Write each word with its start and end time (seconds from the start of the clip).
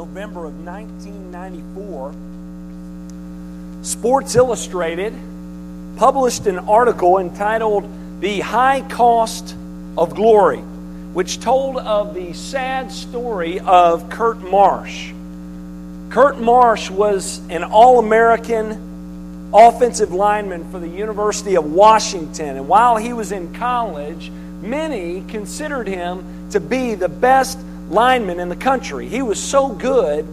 November 0.00 0.46
of 0.46 0.54
1994, 0.64 2.14
Sports 3.84 4.34
Illustrated 4.34 5.12
published 5.98 6.46
an 6.46 6.58
article 6.60 7.18
entitled 7.18 7.86
The 8.22 8.40
High 8.40 8.80
Cost 8.88 9.54
of 9.98 10.14
Glory, 10.14 10.60
which 11.12 11.40
told 11.40 11.76
of 11.76 12.14
the 12.14 12.32
sad 12.32 12.90
story 12.90 13.60
of 13.60 14.08
Curt 14.08 14.38
Marsh. 14.38 15.12
Curt 16.08 16.38
Marsh 16.38 16.88
was 16.88 17.46
an 17.50 17.62
All 17.62 17.98
American 17.98 19.50
offensive 19.52 20.14
lineman 20.14 20.70
for 20.70 20.78
the 20.78 20.88
University 20.88 21.56
of 21.56 21.70
Washington. 21.70 22.56
And 22.56 22.66
while 22.68 22.96
he 22.96 23.12
was 23.12 23.32
in 23.32 23.52
college, 23.54 24.30
many 24.62 25.22
considered 25.28 25.86
him 25.86 26.48
to 26.52 26.58
be 26.58 26.94
the 26.94 27.10
best 27.10 27.58
lineman 27.90 28.40
in 28.40 28.48
the 28.48 28.56
country. 28.56 29.08
He 29.08 29.22
was 29.22 29.42
so 29.42 29.68
good 29.68 30.26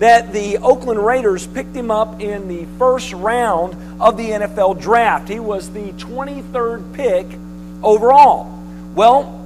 that 0.00 0.32
the 0.32 0.58
Oakland 0.58 1.04
Raiders 1.04 1.46
picked 1.46 1.74
him 1.74 1.90
up 1.90 2.20
in 2.20 2.48
the 2.48 2.66
first 2.78 3.12
round 3.12 3.74
of 4.00 4.16
the 4.16 4.30
NFL 4.30 4.80
draft. 4.80 5.28
He 5.28 5.38
was 5.38 5.70
the 5.70 5.92
23rd 5.92 6.94
pick 6.94 7.26
overall. 7.82 8.50
Well, 8.94 9.40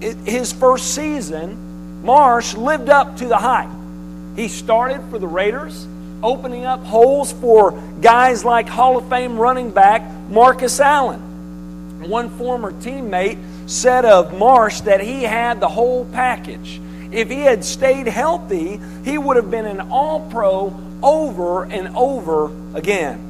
his 0.00 0.52
first 0.52 0.94
season, 0.94 2.02
Marsh 2.04 2.54
lived 2.54 2.88
up 2.88 3.16
to 3.16 3.26
the 3.26 3.36
hype. 3.36 3.70
He 4.36 4.48
started 4.48 5.02
for 5.10 5.18
the 5.18 5.26
Raiders, 5.26 5.86
opening 6.22 6.64
up 6.64 6.80
holes 6.84 7.32
for 7.32 7.72
guys 8.00 8.44
like 8.44 8.68
Hall 8.68 8.96
of 8.96 9.08
Fame 9.08 9.38
running 9.38 9.70
back 9.70 10.02
Marcus 10.28 10.78
Allen. 10.78 11.20
One 12.08 12.30
former 12.30 12.72
teammate 12.72 13.38
said 13.66 14.04
of 14.04 14.36
Marsh 14.38 14.80
that 14.82 15.00
he 15.00 15.22
had 15.22 15.60
the 15.60 15.68
whole 15.68 16.04
package. 16.06 16.80
If 17.12 17.28
he 17.28 17.40
had 17.40 17.64
stayed 17.64 18.06
healthy, 18.06 18.80
he 19.04 19.18
would 19.18 19.36
have 19.36 19.50
been 19.50 19.66
an 19.66 19.80
all 19.90 20.28
pro 20.30 20.74
over 21.02 21.64
and 21.64 21.96
over 21.96 22.50
again. 22.76 23.22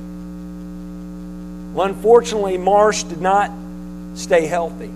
Well, 1.75 1.87
unfortunately, 1.87 2.59
Marsh 2.59 3.03
did 3.03 3.21
not 3.21 3.51
stay 4.15 4.47
healthy. 4.47 4.91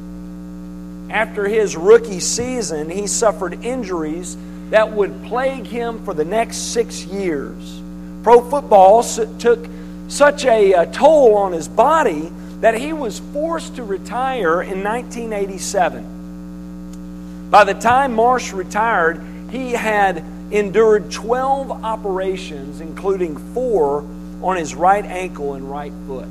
After 1.11 1.47
his 1.47 1.77
rookie 1.77 2.21
season, 2.21 2.89
he 2.89 3.07
suffered 3.07 3.65
injuries 3.65 4.37
that 4.71 4.93
would 4.93 5.25
plague 5.25 5.67
him 5.67 6.05
for 6.05 6.15
the 6.15 6.25
next 6.25 6.73
six 6.73 7.05
years. 7.05 7.83
Pro 8.23 8.41
football 8.49 9.03
took 9.03 9.67
such 10.09 10.45
a, 10.45 10.75
uh, 10.75 10.85
toll 10.87 11.35
on 11.37 11.53
his 11.53 11.69
body 11.69 12.31
that 12.61 12.75
he 12.75 12.93
was 12.93 13.21
forced 13.33 13.77
to 13.77 13.85
retire 13.85 14.63
in 14.63 14.85
1987. 14.85 17.49
By 17.51 17.65
the 17.65 17.75
time 17.75 18.15
Marsh 18.15 18.53
retired, 18.53 19.21
he 19.51 19.73
had 19.73 20.23
endured 20.51 21.11
12 21.11 21.85
operations, 21.85 22.81
including 22.81 23.37
four 23.55 24.05
on 24.43 24.57
his 24.57 24.75
right 24.75 25.05
ankle 25.05 25.55
and 25.55 25.71
right 25.71 25.93
foot. 26.07 26.29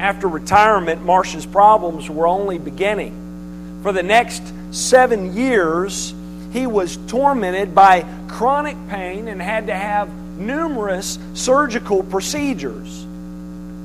After 0.00 0.28
retirement, 0.28 1.04
Marsh's 1.04 1.46
problems 1.46 2.08
were 2.08 2.26
only 2.26 2.58
beginning. 2.58 3.80
For 3.82 3.92
the 3.92 4.02
next 4.02 4.42
seven 4.70 5.34
years, 5.34 6.14
he 6.52 6.66
was 6.66 6.96
tormented 7.08 7.74
by 7.74 8.06
chronic 8.28 8.76
pain 8.88 9.28
and 9.28 9.42
had 9.42 9.66
to 9.66 9.74
have 9.74 10.08
numerous 10.38 11.18
surgical 11.34 12.02
procedures. 12.04 13.07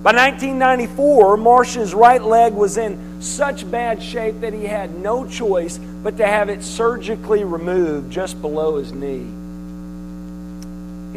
By 0.04 0.12
1994, 0.12 1.38
Marsh's 1.38 1.94
right 1.94 2.22
leg 2.22 2.52
was 2.52 2.76
in 2.76 3.22
such 3.22 3.72
bad 3.72 4.04
shape 4.04 4.42
that 4.42 4.52
he 4.52 4.66
had 4.66 4.94
no 5.00 5.26
choice 5.26 5.78
but 5.78 6.18
to 6.18 6.28
have 6.28 6.50
it 6.50 6.62
surgically 6.62 7.46
removed 7.46 8.12
just 8.12 8.42
below 8.42 8.80
his 8.80 8.92
knee. 8.92 9.26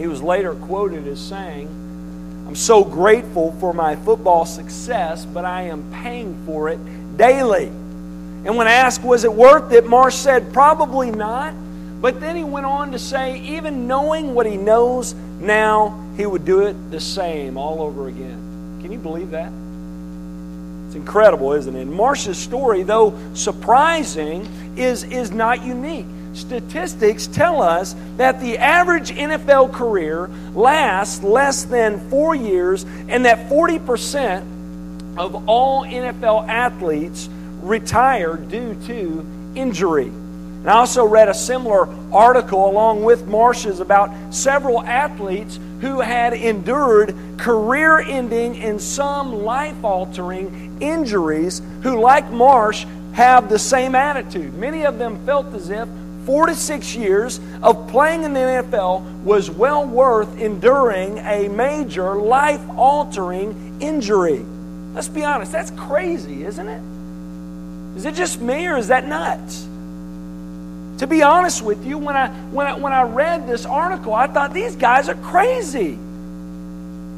He 0.00 0.06
was 0.06 0.22
later 0.22 0.54
quoted 0.54 1.08
as 1.08 1.20
saying, 1.20 1.66
I'm 2.46 2.54
so 2.54 2.84
grateful 2.84 3.50
for 3.58 3.74
my 3.74 3.96
football 3.96 4.46
success, 4.46 5.26
but 5.26 5.44
I 5.44 5.62
am 5.62 5.92
paying 5.92 6.40
for 6.46 6.68
it 6.68 6.78
daily. 7.16 7.66
And 7.66 8.56
when 8.56 8.68
asked, 8.68 9.02
was 9.02 9.24
it 9.24 9.32
worth 9.32 9.72
it, 9.72 9.84
Marsh 9.84 10.14
said, 10.14 10.52
probably 10.52 11.10
not. 11.10 11.54
But 12.00 12.20
then 12.20 12.36
he 12.36 12.44
went 12.44 12.66
on 12.66 12.92
to 12.92 13.00
say, 13.00 13.40
even 13.40 13.88
knowing 13.88 14.32
what 14.32 14.46
he 14.46 14.56
knows 14.56 15.12
now, 15.40 16.06
he 16.16 16.24
would 16.24 16.44
do 16.44 16.60
it 16.60 16.74
the 16.92 17.00
same 17.00 17.56
all 17.56 17.82
over 17.82 18.06
again. 18.06 18.45
Can 18.86 18.92
you 18.92 18.98
believe 19.00 19.32
that? 19.32 19.50
It's 20.86 20.94
incredible, 20.94 21.54
isn't 21.54 21.74
it? 21.74 21.86
Marsh's 21.86 22.38
story, 22.38 22.84
though 22.84 23.18
surprising, 23.34 24.46
is, 24.76 25.02
is 25.02 25.32
not 25.32 25.64
unique. 25.64 26.06
Statistics 26.34 27.26
tell 27.26 27.60
us 27.60 27.96
that 28.16 28.40
the 28.40 28.58
average 28.58 29.10
NFL 29.10 29.72
career 29.72 30.28
lasts 30.54 31.24
less 31.24 31.64
than 31.64 32.08
four 32.10 32.36
years 32.36 32.84
and 33.08 33.24
that 33.24 33.50
40% 33.50 34.42
of 35.18 35.48
all 35.48 35.84
NFL 35.84 36.46
athletes 36.46 37.28
retire 37.62 38.36
due 38.36 38.76
to 38.86 39.26
injury. 39.56 40.12
And 40.66 40.72
I 40.72 40.78
also 40.78 41.06
read 41.06 41.28
a 41.28 41.34
similar 41.34 41.88
article 42.12 42.68
along 42.68 43.04
with 43.04 43.24
Marsh's 43.28 43.78
about 43.78 44.34
several 44.34 44.82
athletes 44.82 45.60
who 45.80 46.00
had 46.00 46.32
endured 46.32 47.14
career 47.38 48.00
ending 48.00 48.58
and 48.58 48.82
some 48.82 49.44
life 49.44 49.84
altering 49.84 50.78
injuries 50.80 51.62
who, 51.84 52.00
like 52.00 52.28
Marsh, 52.32 52.84
have 53.12 53.48
the 53.48 53.60
same 53.60 53.94
attitude. 53.94 54.54
Many 54.54 54.84
of 54.84 54.98
them 54.98 55.24
felt 55.24 55.54
as 55.54 55.70
if 55.70 55.88
four 56.24 56.46
to 56.46 56.54
six 56.56 56.96
years 56.96 57.38
of 57.62 57.86
playing 57.86 58.24
in 58.24 58.32
the 58.32 58.40
NFL 58.40 59.22
was 59.22 59.48
well 59.48 59.86
worth 59.86 60.36
enduring 60.40 61.18
a 61.18 61.46
major 61.46 62.16
life 62.16 62.60
altering 62.70 63.78
injury. 63.80 64.44
Let's 64.94 65.06
be 65.06 65.22
honest, 65.22 65.52
that's 65.52 65.70
crazy, 65.70 66.42
isn't 66.42 66.68
it? 66.68 67.96
Is 67.96 68.04
it 68.04 68.16
just 68.16 68.40
me 68.40 68.66
or 68.66 68.76
is 68.76 68.88
that 68.88 69.06
nuts? 69.06 69.68
To 70.98 71.06
be 71.06 71.22
honest 71.22 71.62
with 71.62 71.84
you, 71.84 71.98
when 71.98 72.16
I, 72.16 72.28
when 72.28 72.66
I, 72.66 72.74
when 72.74 72.92
I 72.92 73.02
read 73.02 73.46
this 73.46 73.66
article, 73.66 74.14
I 74.14 74.26
thought 74.26 74.54
these 74.54 74.76
guys 74.76 75.08
are 75.08 75.14
crazy. 75.16 75.98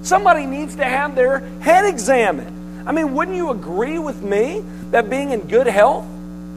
Somebody 0.03 0.47
needs 0.47 0.77
to 0.77 0.85
have 0.85 1.15
their 1.15 1.41
head 1.61 1.85
examined. 1.85 2.89
I 2.89 2.93
mean, 2.93 3.15
wouldn't 3.15 3.37
you 3.37 3.51
agree 3.51 3.99
with 3.99 4.23
me 4.23 4.65
that 4.91 5.09
being 5.11 5.31
in 5.31 5.41
good 5.43 5.67
health 5.67 6.07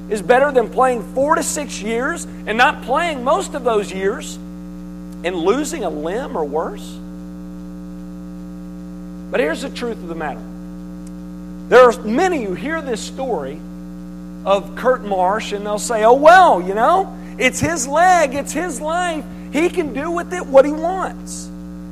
is 0.10 0.22
better 0.22 0.52
than 0.52 0.70
playing 0.70 1.14
four 1.14 1.36
to 1.36 1.44
six 1.44 1.82
years 1.82 2.26
and 2.26 2.58
not 2.58 2.84
playing 2.84 3.24
most 3.24 3.54
of 3.54 3.64
those 3.64 3.92
years 3.92 4.36
and 5.24 5.36
losing 5.36 5.84
a 5.84 5.90
limb 5.90 6.36
or 6.36 6.44
worse? 6.44 6.98
But 9.30 9.40
here's 9.40 9.62
the 9.62 9.70
truth 9.70 9.98
of 9.98 10.08
the 10.08 10.16
matter 10.16 10.42
there 11.70 11.88
are 11.88 12.02
many 12.02 12.44
who 12.44 12.54
hear 12.54 12.82
this 12.82 13.00
story 13.00 13.60
of 14.46 14.76
Curt 14.76 15.04
Marsh 15.04 15.52
and 15.52 15.66
they'll 15.66 15.80
say, 15.80 16.04
oh, 16.04 16.14
well, 16.14 16.62
you 16.62 16.74
know, 16.74 17.18
it's 17.38 17.60
his 17.60 17.88
leg, 17.88 18.34
it's 18.34 18.52
his 18.52 18.82
life. 18.82 19.24
He 19.52 19.70
can 19.70 19.94
do 19.94 20.12
with 20.12 20.34
it 20.34 20.46
what 20.46 20.66
he 20.66 20.72
wants. 20.72 21.48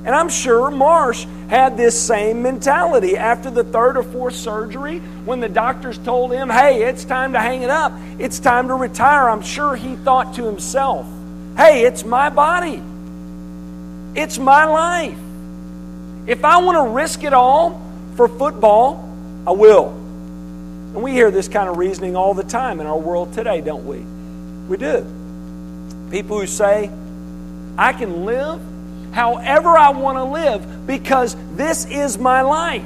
And 0.05 0.15
I'm 0.15 0.29
sure 0.29 0.71
Marsh 0.71 1.25
had 1.49 1.75
this 1.75 1.99
same 1.99 2.41
mentality 2.41 3.17
after 3.17 3.51
the 3.51 3.63
third 3.63 3.97
or 3.97 4.03
fourth 4.03 4.35
surgery 4.35 4.99
when 5.25 5.39
the 5.39 5.49
doctors 5.49 5.97
told 5.97 6.31
him, 6.31 6.49
hey, 6.49 6.83
it's 6.83 7.03
time 7.03 7.33
to 7.33 7.39
hang 7.39 7.63
it 7.63 7.69
up, 7.69 7.91
it's 8.17 8.39
time 8.39 8.69
to 8.69 8.75
retire. 8.75 9.29
I'm 9.29 9.41
sure 9.41 9.75
he 9.75 9.95
thought 9.97 10.35
to 10.35 10.45
himself, 10.45 11.05
hey, 11.57 11.83
it's 11.83 12.05
my 12.05 12.29
body, 12.29 12.81
it's 14.15 14.39
my 14.39 14.65
life. 14.65 15.17
If 16.27 16.45
I 16.45 16.61
want 16.61 16.77
to 16.77 16.93
risk 16.93 17.23
it 17.23 17.33
all 17.33 17.81
for 18.15 18.27
football, 18.27 19.05
I 19.45 19.51
will. 19.51 20.08
And 20.93 21.03
we 21.03 21.11
hear 21.11 21.29
this 21.29 21.47
kind 21.47 21.69
of 21.69 21.77
reasoning 21.77 22.15
all 22.15 22.33
the 22.33 22.43
time 22.43 22.79
in 22.79 22.87
our 22.87 22.97
world 22.97 23.33
today, 23.33 23.61
don't 23.61 23.85
we? 23.85 23.99
We 24.67 24.77
do. 24.77 25.05
People 26.09 26.39
who 26.39 26.47
say, 26.47 26.89
I 27.77 27.93
can 27.93 28.25
live 28.25 28.59
however 29.11 29.69
I 29.69 29.89
want 29.89 30.17
to 30.17 30.23
live 30.23 30.87
because 30.87 31.35
this 31.55 31.85
is 31.85 32.17
my 32.17 32.41
life. 32.41 32.85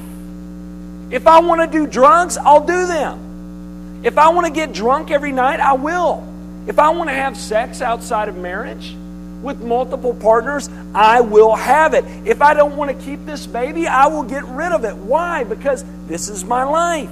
If 1.12 1.28
I 1.28 1.40
want 1.40 1.62
to 1.62 1.68
do 1.68 1.88
drugs, 1.88 2.38
I'll 2.38 2.66
do 2.66 2.88
them. 2.88 4.02
If 4.04 4.18
I 4.18 4.30
want 4.30 4.48
to 4.48 4.52
get 4.52 4.74
drunk 4.74 5.12
every 5.12 5.32
night, 5.32 5.60
I 5.60 5.74
will. 5.74 6.28
If 6.68 6.80
I 6.80 6.90
want 6.90 7.10
to 7.10 7.14
have 7.14 7.38
sex 7.38 7.82
outside 7.82 8.28
of 8.28 8.36
marriage 8.36 8.96
with 9.42 9.62
multiple 9.62 10.14
partners, 10.14 10.70
I 10.94 11.22
will 11.22 11.56
have 11.56 11.94
it. 11.94 12.04
If 12.26 12.42
I 12.42 12.54
don't 12.54 12.76
want 12.76 12.98
to 12.98 13.06
keep 13.06 13.26
this 13.26 13.48
baby, 13.48 13.88
I 13.88 14.08
will 14.08 14.24
get 14.24 14.44
rid 14.46 14.72
of 14.72 14.84
it. 14.86 14.96
Why? 14.96 15.44
Because 15.44 15.86
this 16.08 16.30
is 16.30 16.44
my 16.44 16.64
life. 16.64 17.10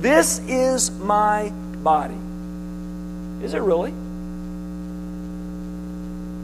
This 0.00 0.38
is 0.40 0.90
my 0.90 1.50
body. 1.82 2.16
Is 3.42 3.54
it 3.54 3.60
really? 3.60 3.90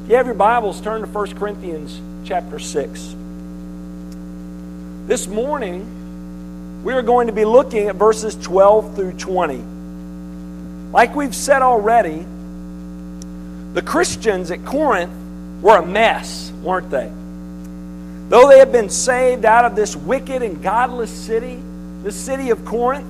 If 0.05 0.11
you 0.11 0.17
have 0.17 0.27
your 0.27 0.35
Bibles, 0.35 0.81
turn 0.81 1.01
to 1.03 1.07
1 1.07 1.35
Corinthians 1.37 2.01
chapter 2.25 2.59
6. 2.59 3.15
This 5.07 5.27
morning, 5.27 6.83
we 6.85 6.93
are 6.95 7.03
going 7.03 7.27
to 7.27 7.33
be 7.33 7.45
looking 7.45 7.89
at 7.89 7.97
verses 7.97 8.35
12 8.37 8.97
through 8.97 9.13
20. 9.13 9.63
Like 10.93 11.15
we've 11.15 11.35
said 11.35 11.63
already, 11.63 12.25
The 13.75 13.83
Christians 13.83 14.51
at 14.51 14.65
Corinth 14.65 15.13
were 15.63 15.77
a 15.77 15.87
mess, 15.87 16.51
weren't 16.63 16.91
they? 16.91 17.11
Though 18.29 18.49
they 18.49 18.59
had 18.59 18.73
been 18.73 18.89
saved 18.89 19.45
out 19.45 19.65
of 19.65 19.77
this 19.77 19.95
wicked 19.97 20.43
and 20.43 20.63
godless 20.63 21.11
city, 21.11 21.61
the 22.03 22.13
city 22.13 22.51
of 22.51 22.65
Corinth, 22.65 23.07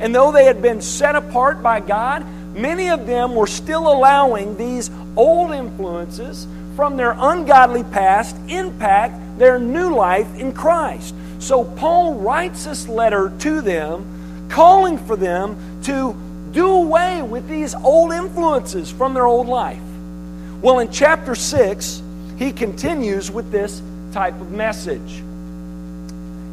and 0.00 0.14
though 0.14 0.32
they 0.32 0.44
had 0.44 0.60
been 0.60 0.80
set 0.80 1.14
apart 1.14 1.62
by 1.62 1.80
God, 1.80 2.26
many 2.54 2.88
of 2.88 3.06
them 3.06 3.34
were 3.34 3.46
still 3.46 3.88
allowing 3.88 4.56
these 4.56 4.90
old 5.16 5.52
influences 5.52 6.46
from 6.74 6.96
their 6.96 7.14
ungodly 7.18 7.84
past 7.84 8.36
impact 8.48 9.38
their 9.38 9.58
new 9.58 9.94
life 9.94 10.34
in 10.38 10.52
Christ. 10.52 11.14
So 11.38 11.64
Paul 11.64 12.14
writes 12.14 12.64
this 12.64 12.88
letter 12.88 13.32
to 13.40 13.60
them, 13.60 14.48
calling 14.50 14.98
for 14.98 15.16
them 15.16 15.56
to 15.84 16.14
do 16.52 16.66
away 16.68 17.22
with 17.22 17.48
these 17.48 17.74
old 17.74 18.12
influences 18.12 18.90
from 18.90 19.14
their 19.14 19.26
old 19.26 19.46
life. 19.46 19.80
Well, 20.60 20.78
in 20.78 20.90
chapter 20.90 21.34
6, 21.34 22.02
he 22.38 22.52
continues 22.52 23.30
with 23.30 23.50
this 23.50 23.82
type 24.12 24.40
of 24.40 24.52
message. 24.52 25.18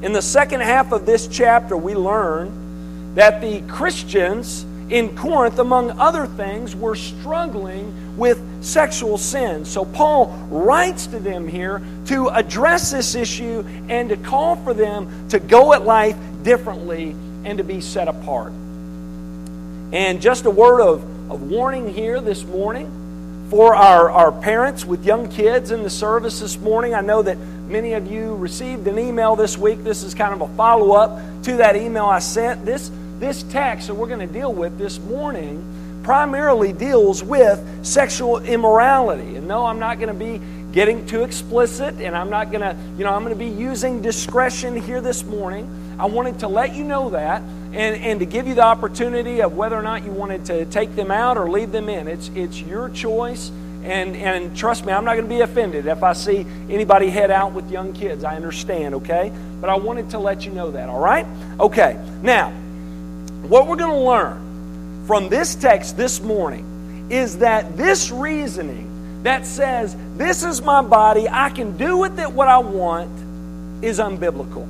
In 0.02 0.12
the 0.12 0.22
second 0.22 0.62
half 0.62 0.92
of 0.92 1.06
this 1.06 1.28
chapter, 1.28 1.78
we 1.78 1.96
learn 1.96 2.63
that 3.16 3.42
the 3.42 3.62
Christians 3.62 4.66
in 4.90 5.16
Corinth, 5.16 5.60
among 5.60 5.92
other 6.00 6.28
things, 6.28 6.76
were 6.76 6.96
struggling 6.96 8.18
with 8.18 8.42
sexual 8.64 9.18
sin. 9.18 9.66
So 9.66 9.86
Paul 9.86 10.28
writes 10.50 11.08
to 11.08 11.20
them 11.20 11.48
here 11.48 11.82
to 12.08 12.28
address 12.30 12.92
this 12.92 13.16
issue 13.16 13.64
and 13.90 14.10
to 14.10 14.18
call 14.18 14.56
for 14.58 14.74
them 14.74 15.30
to 15.30 15.40
go 15.40 15.74
at 15.74 15.84
life 15.84 16.16
differently 16.44 17.16
and 17.44 17.58
to 17.58 17.64
be 17.64 17.82
set 17.82 18.08
apart. 18.08 18.52
And 19.94 20.22
just 20.22 20.46
a 20.46 20.52
word 20.52 20.82
of, 20.82 21.02
of 21.32 21.42
warning 21.44 21.92
here 21.94 22.20
this 22.20 22.44
morning 22.44 23.48
for 23.50 23.76
our, 23.76 24.10
our 24.10 24.32
parents 24.32 24.86
with 24.86 25.06
young 25.06 25.30
kids 25.30 25.72
in 25.72 25.84
the 25.84 25.90
service 25.90 26.40
this 26.40 26.58
morning. 26.58 26.94
I 26.94 27.02
know 27.02 27.22
that 27.22 27.38
many 27.38 27.94
of 27.94 28.12
you 28.12 28.36
received 28.36 28.88
an 28.88 28.98
email 28.98 29.36
this 29.36 29.58
week. 29.58 29.84
This 29.84 30.04
is 30.04 30.14
kind 30.14 30.34
of 30.34 30.42
a 30.42 30.56
follow 30.56 30.94
up 30.94 31.20
to 31.44 31.58
that 31.58 31.76
email 31.76 32.06
I 32.06 32.20
sent. 32.20 32.66
This, 32.66 32.90
this 33.24 33.44
text 33.44 33.88
that 33.88 33.94
we're 33.94 34.08
going 34.08 34.20
to 34.20 34.34
deal 34.34 34.52
with 34.52 34.78
this 34.78 35.00
morning 35.00 35.64
primarily 36.04 36.74
deals 36.74 37.24
with 37.24 37.86
sexual 37.86 38.40
immorality. 38.40 39.38
And 39.38 39.48
no, 39.48 39.66
I'm 39.66 39.80
not 39.80 39.98
going 39.98 40.10
to 40.10 40.14
be 40.14 40.42
getting 40.74 41.06
too 41.06 41.24
explicit 41.24 41.96
and 42.02 42.18
I'm 42.18 42.30
not 42.30 42.52
going 42.52 42.62
to, 42.62 42.76
you 42.98 43.06
know, 43.06 43.14
I'm 43.14 43.24
going 43.24 43.34
to 43.34 43.40
be 43.40 43.50
using 43.50 44.02
discretion 44.02 44.76
here 44.76 45.00
this 45.00 45.24
morning. 45.24 45.96
I 45.98 46.06
wanted 46.06 46.40
to 46.40 46.50
let 46.50 46.76
you 46.76 46.84
know 46.84 47.12
that 47.12 47.42
and, 47.42 47.96
and 47.96 48.20
to 48.20 48.26
give 48.26 48.46
you 48.46 48.56
the 48.56 48.64
opportunity 48.64 49.42
of 49.42 49.56
whether 49.56 49.78
or 49.78 49.84
not 49.84 50.04
you 50.04 50.12
wanted 50.12 50.44
to 50.46 50.66
take 50.66 50.94
them 50.98 51.10
out 51.10 51.38
or 51.38 51.50
leave 51.50 51.72
them 51.72 51.88
in. 51.88 52.10
It's, 52.10 52.30
it's 52.36 52.60
your 52.60 52.90
choice. 52.90 53.52
And, 53.86 54.18
and 54.18 54.56
trust 54.56 54.86
me, 54.86 54.92
I'm 54.92 55.06
not 55.06 55.14
going 55.14 55.26
to 55.26 55.34
be 55.34 55.42
offended 55.42 55.86
if 55.86 56.04
I 56.04 56.12
see 56.12 56.46
anybody 56.70 57.10
head 57.10 57.32
out 57.32 57.54
with 57.54 57.72
young 57.72 57.94
kids. 57.94 58.26
I 58.26 58.36
understand, 58.36 58.96
okay? 58.96 59.32
But 59.62 59.70
I 59.70 59.76
wanted 59.76 60.10
to 60.10 60.20
let 60.20 60.46
you 60.46 60.52
know 60.52 60.72
that, 60.72 60.90
all 60.90 61.02
right? 61.02 61.26
Okay, 61.60 61.98
now, 62.22 62.54
what 63.44 63.68
we're 63.68 63.76
going 63.76 63.92
to 63.92 64.10
learn 64.10 65.06
from 65.06 65.30
this 65.30 65.56
text 65.56 65.98
this 65.98 66.22
morning 66.22 67.10
is 67.10 67.40
that 67.40 67.76
this 67.76 68.10
reasoning 68.10 69.24
that 69.24 69.46
says, 69.46 69.96
This 70.18 70.44
is 70.44 70.62
my 70.62 70.82
body, 70.82 71.28
I 71.30 71.50
can 71.50 71.78
do 71.78 71.98
with 71.98 72.20
it 72.20 72.32
what 72.32 72.48
I 72.48 72.60
want, 72.60 73.12
is 73.84 74.00
unbiblical. 74.00 74.66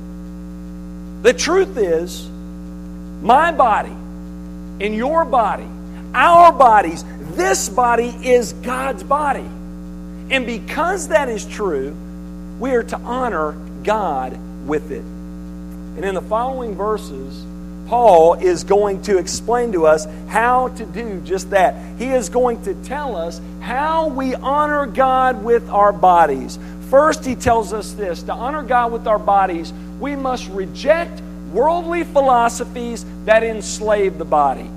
The 1.22 1.32
truth 1.32 1.76
is, 1.76 2.28
my 3.22 3.52
body 3.52 3.90
and 4.80 4.94
your 4.94 5.24
body, 5.24 5.66
our 6.12 6.52
bodies, 6.52 7.04
this 7.34 7.68
body 7.68 8.08
is 8.22 8.52
God's 8.54 9.02
body. 9.02 9.48
And 10.30 10.46
because 10.46 11.08
that 11.08 11.28
is 11.28 11.46
true, 11.46 11.96
we 12.58 12.72
are 12.72 12.82
to 12.82 12.96
honor 12.98 13.52
God 13.82 14.38
with 14.66 14.90
it. 14.90 15.02
And 15.02 16.04
in 16.04 16.14
the 16.14 16.22
following 16.22 16.74
verses, 16.74 17.44
Paul 17.86 18.34
is 18.34 18.64
going 18.64 19.02
to 19.02 19.18
explain 19.18 19.72
to 19.72 19.86
us 19.86 20.06
how 20.28 20.68
to 20.68 20.86
do 20.86 21.20
just 21.20 21.50
that. 21.50 21.74
He 21.98 22.10
is 22.10 22.28
going 22.28 22.62
to 22.64 22.74
tell 22.84 23.16
us 23.16 23.40
how 23.60 24.08
we 24.08 24.34
honor 24.34 24.86
God 24.86 25.44
with 25.44 25.68
our 25.68 25.92
bodies. 25.92 26.58
First, 26.90 27.24
he 27.24 27.34
tells 27.34 27.72
us 27.72 27.92
this 27.92 28.22
to 28.24 28.32
honor 28.32 28.62
God 28.62 28.92
with 28.92 29.06
our 29.06 29.18
bodies, 29.18 29.72
we 30.00 30.16
must 30.16 30.48
reject 30.48 31.20
worldly 31.52 32.04
philosophies 32.04 33.04
that 33.24 33.42
enslave 33.42 34.18
the 34.18 34.24
body. 34.24 34.68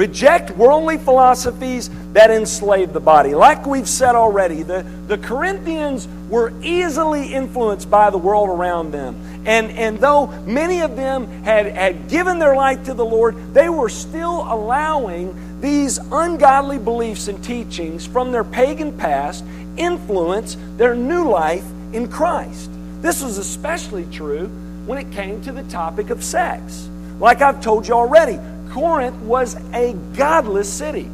Reject 0.00 0.50
worldly 0.52 0.96
philosophies 0.96 1.90
that 2.14 2.30
enslave 2.30 2.94
the 2.94 3.00
body. 3.00 3.34
Like 3.34 3.66
we've 3.66 3.86
said 3.86 4.14
already, 4.14 4.62
the, 4.62 4.82
the 5.06 5.18
Corinthians 5.18 6.08
were 6.30 6.54
easily 6.62 7.34
influenced 7.34 7.90
by 7.90 8.08
the 8.08 8.16
world 8.16 8.48
around 8.48 8.92
them. 8.92 9.44
And, 9.44 9.70
and 9.72 9.98
though 9.98 10.28
many 10.46 10.80
of 10.80 10.96
them 10.96 11.26
had, 11.42 11.66
had 11.66 12.08
given 12.08 12.38
their 12.38 12.56
life 12.56 12.82
to 12.84 12.94
the 12.94 13.04
Lord, 13.04 13.52
they 13.52 13.68
were 13.68 13.90
still 13.90 14.46
allowing 14.50 15.60
these 15.60 15.98
ungodly 15.98 16.78
beliefs 16.78 17.28
and 17.28 17.44
teachings 17.44 18.06
from 18.06 18.32
their 18.32 18.42
pagan 18.42 18.96
past 18.96 19.44
influence 19.76 20.56
their 20.78 20.94
new 20.94 21.28
life 21.28 21.66
in 21.92 22.08
Christ. 22.08 22.70
This 23.02 23.22
was 23.22 23.36
especially 23.36 24.06
true 24.10 24.46
when 24.86 24.96
it 24.96 25.12
came 25.12 25.42
to 25.42 25.52
the 25.52 25.64
topic 25.64 26.08
of 26.08 26.24
sex. 26.24 26.88
Like 27.18 27.42
I've 27.42 27.60
told 27.60 27.86
you 27.86 27.92
already, 27.92 28.38
Corinth 28.70 29.16
was 29.22 29.56
a 29.74 29.94
godless 30.16 30.72
city. 30.72 31.08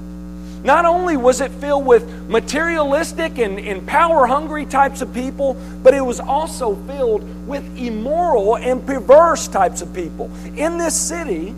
Not 0.63 0.85
only 0.85 1.17
was 1.17 1.41
it 1.41 1.53
filled 1.53 1.87
with 1.87 2.09
materialistic 2.29 3.39
and, 3.39 3.59
and 3.59 3.87
power 3.87 4.27
hungry 4.27 4.67
types 4.67 5.01
of 5.01 5.15
people, 5.15 5.55
but 5.83 5.95
it 5.95 6.01
was 6.01 6.19
also 6.19 6.75
filled 6.87 7.23
with 7.47 7.65
immoral 7.79 8.57
and 8.57 8.85
perverse 8.85 9.49
types 9.49 9.81
of 9.81 9.95
people. 9.95 10.31
In 10.57 10.77
this 10.77 11.01
city, 11.01 11.55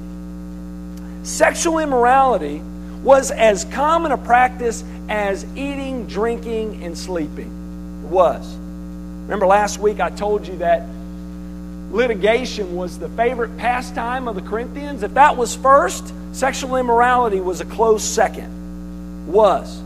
sexual 1.22 1.78
immorality 1.78 2.60
was 3.02 3.30
as 3.30 3.64
common 3.66 4.12
a 4.12 4.18
practice 4.18 4.84
as 5.08 5.44
eating, 5.56 6.06
drinking, 6.06 6.84
and 6.84 6.96
sleeping. 6.96 8.02
It 8.04 8.10
was. 8.10 8.56
Remember 8.56 9.46
last 9.46 9.78
week 9.78 10.00
I 10.00 10.10
told 10.10 10.46
you 10.46 10.58
that 10.58 10.82
litigation 11.90 12.76
was 12.76 12.98
the 12.98 13.08
favorite 13.10 13.56
pastime 13.58 14.28
of 14.28 14.34
the 14.34 14.42
Corinthians, 14.42 15.02
if 15.02 15.14
that 15.14 15.36
was 15.36 15.54
first, 15.54 16.12
sexual 16.32 16.76
immorality 16.76 17.40
was 17.40 17.60
a 17.60 17.64
close 17.64 18.02
second. 18.02 19.26
Was. 19.26 19.78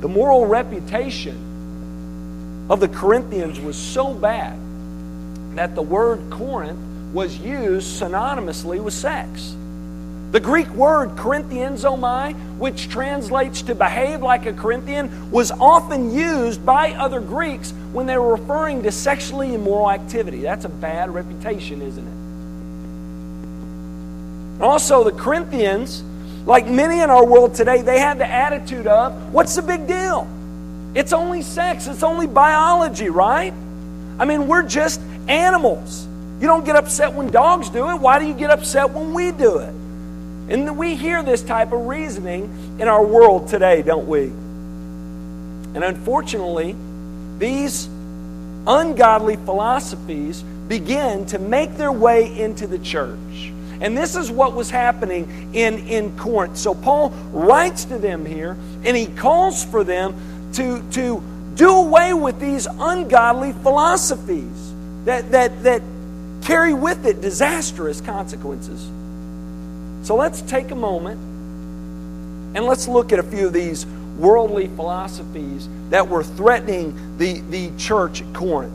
The 0.00 0.08
moral 0.08 0.46
reputation 0.46 1.36
of 2.68 2.80
the 2.80 2.88
Corinthians 2.88 3.60
was 3.60 3.76
so 3.76 4.12
bad 4.12 4.58
that 5.54 5.74
the 5.74 5.82
word 5.82 6.20
Corinth 6.30 6.78
was 7.12 7.38
used 7.38 8.00
synonymously 8.00 8.82
with 8.82 8.92
sex. 8.92 9.55
The 10.32 10.40
Greek 10.40 10.68
word 10.70 11.10
Corinthianzomai, 11.10 12.34
which 12.58 12.88
translates 12.88 13.62
to 13.62 13.74
behave 13.74 14.22
like 14.22 14.44
a 14.46 14.52
Corinthian, 14.52 15.30
was 15.30 15.52
often 15.52 16.12
used 16.12 16.66
by 16.66 16.92
other 16.92 17.20
Greeks 17.20 17.72
when 17.92 18.06
they 18.06 18.18
were 18.18 18.34
referring 18.34 18.82
to 18.82 18.92
sexually 18.92 19.54
immoral 19.54 19.90
activity. 19.90 20.42
That's 20.42 20.64
a 20.64 20.68
bad 20.68 21.14
reputation, 21.14 21.80
isn't 21.80 22.06
it? 24.58 24.62
Also, 24.62 25.04
the 25.04 25.12
Corinthians, 25.12 26.02
like 26.44 26.66
many 26.66 27.00
in 27.00 27.10
our 27.10 27.24
world 27.24 27.54
today, 27.54 27.82
they 27.82 28.00
had 28.00 28.18
the 28.18 28.26
attitude 28.26 28.86
of, 28.86 29.32
what's 29.32 29.54
the 29.54 29.62
big 29.62 29.86
deal? 29.86 30.26
It's 30.94 31.12
only 31.12 31.42
sex, 31.42 31.86
it's 31.86 32.02
only 32.02 32.26
biology, 32.26 33.10
right? 33.10 33.54
I 34.18 34.24
mean, 34.24 34.48
we're 34.48 34.64
just 34.64 35.00
animals. 35.28 36.06
You 36.40 36.46
don't 36.46 36.64
get 36.64 36.74
upset 36.74 37.12
when 37.12 37.30
dogs 37.30 37.70
do 37.70 37.90
it. 37.90 37.96
Why 37.96 38.18
do 38.18 38.26
you 38.26 38.34
get 38.34 38.50
upset 38.50 38.90
when 38.90 39.14
we 39.14 39.30
do 39.30 39.58
it? 39.58 39.74
And 40.48 40.78
we 40.78 40.94
hear 40.94 41.22
this 41.22 41.42
type 41.42 41.72
of 41.72 41.86
reasoning 41.86 42.78
in 42.78 42.88
our 42.88 43.04
world 43.04 43.48
today, 43.48 43.82
don't 43.82 44.06
we? 44.06 44.24
And 45.74 45.84
unfortunately, 45.84 46.76
these 47.38 47.86
ungodly 48.66 49.36
philosophies 49.36 50.42
begin 50.42 51.26
to 51.26 51.38
make 51.38 51.76
their 51.76 51.92
way 51.92 52.38
into 52.38 52.66
the 52.66 52.78
church. 52.78 53.52
And 53.80 53.96
this 53.96 54.16
is 54.16 54.30
what 54.30 54.54
was 54.54 54.70
happening 54.70 55.50
in, 55.52 55.86
in 55.86 56.16
Corinth. 56.16 56.56
So 56.56 56.74
Paul 56.74 57.10
writes 57.32 57.84
to 57.86 57.98
them 57.98 58.24
here 58.24 58.56
and 58.84 58.96
he 58.96 59.06
calls 59.06 59.64
for 59.64 59.84
them 59.84 60.52
to, 60.54 60.82
to 60.92 61.22
do 61.56 61.70
away 61.70 62.14
with 62.14 62.40
these 62.40 62.66
ungodly 62.66 63.52
philosophies 63.52 64.74
that, 65.04 65.30
that, 65.32 65.62
that 65.64 65.82
carry 66.42 66.72
with 66.72 67.04
it 67.06 67.20
disastrous 67.20 68.00
consequences. 68.00 68.88
So 70.06 70.14
let's 70.14 70.40
take 70.42 70.70
a 70.70 70.76
moment 70.76 71.18
and 72.56 72.64
let's 72.64 72.86
look 72.86 73.12
at 73.12 73.18
a 73.18 73.24
few 73.24 73.48
of 73.48 73.52
these 73.52 73.86
worldly 74.16 74.68
philosophies 74.68 75.68
that 75.90 76.06
were 76.06 76.22
threatening 76.22 77.18
the, 77.18 77.40
the 77.50 77.76
church 77.76 78.22
at 78.22 78.32
Corinth. 78.32 78.72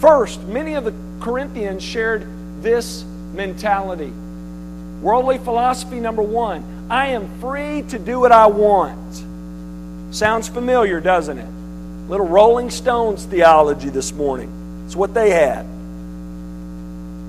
First, 0.00 0.42
many 0.42 0.74
of 0.74 0.82
the 0.82 0.92
Corinthians 1.20 1.84
shared 1.84 2.26
this 2.64 3.04
mentality. 3.32 4.12
Worldly 5.02 5.38
philosophy 5.38 6.00
number 6.00 6.20
one 6.20 6.88
I 6.90 7.10
am 7.10 7.28
free 7.38 7.82
to 7.82 7.98
do 8.00 8.18
what 8.18 8.32
I 8.32 8.48
want. 8.48 9.24
Sounds 10.12 10.48
familiar, 10.48 11.00
doesn't 11.00 11.38
it? 11.38 11.48
Little 12.08 12.26
Rolling 12.26 12.70
Stones 12.70 13.24
theology 13.24 13.88
this 13.88 14.12
morning. 14.12 14.82
It's 14.86 14.96
what 14.96 15.14
they 15.14 15.30
had. 15.30 15.64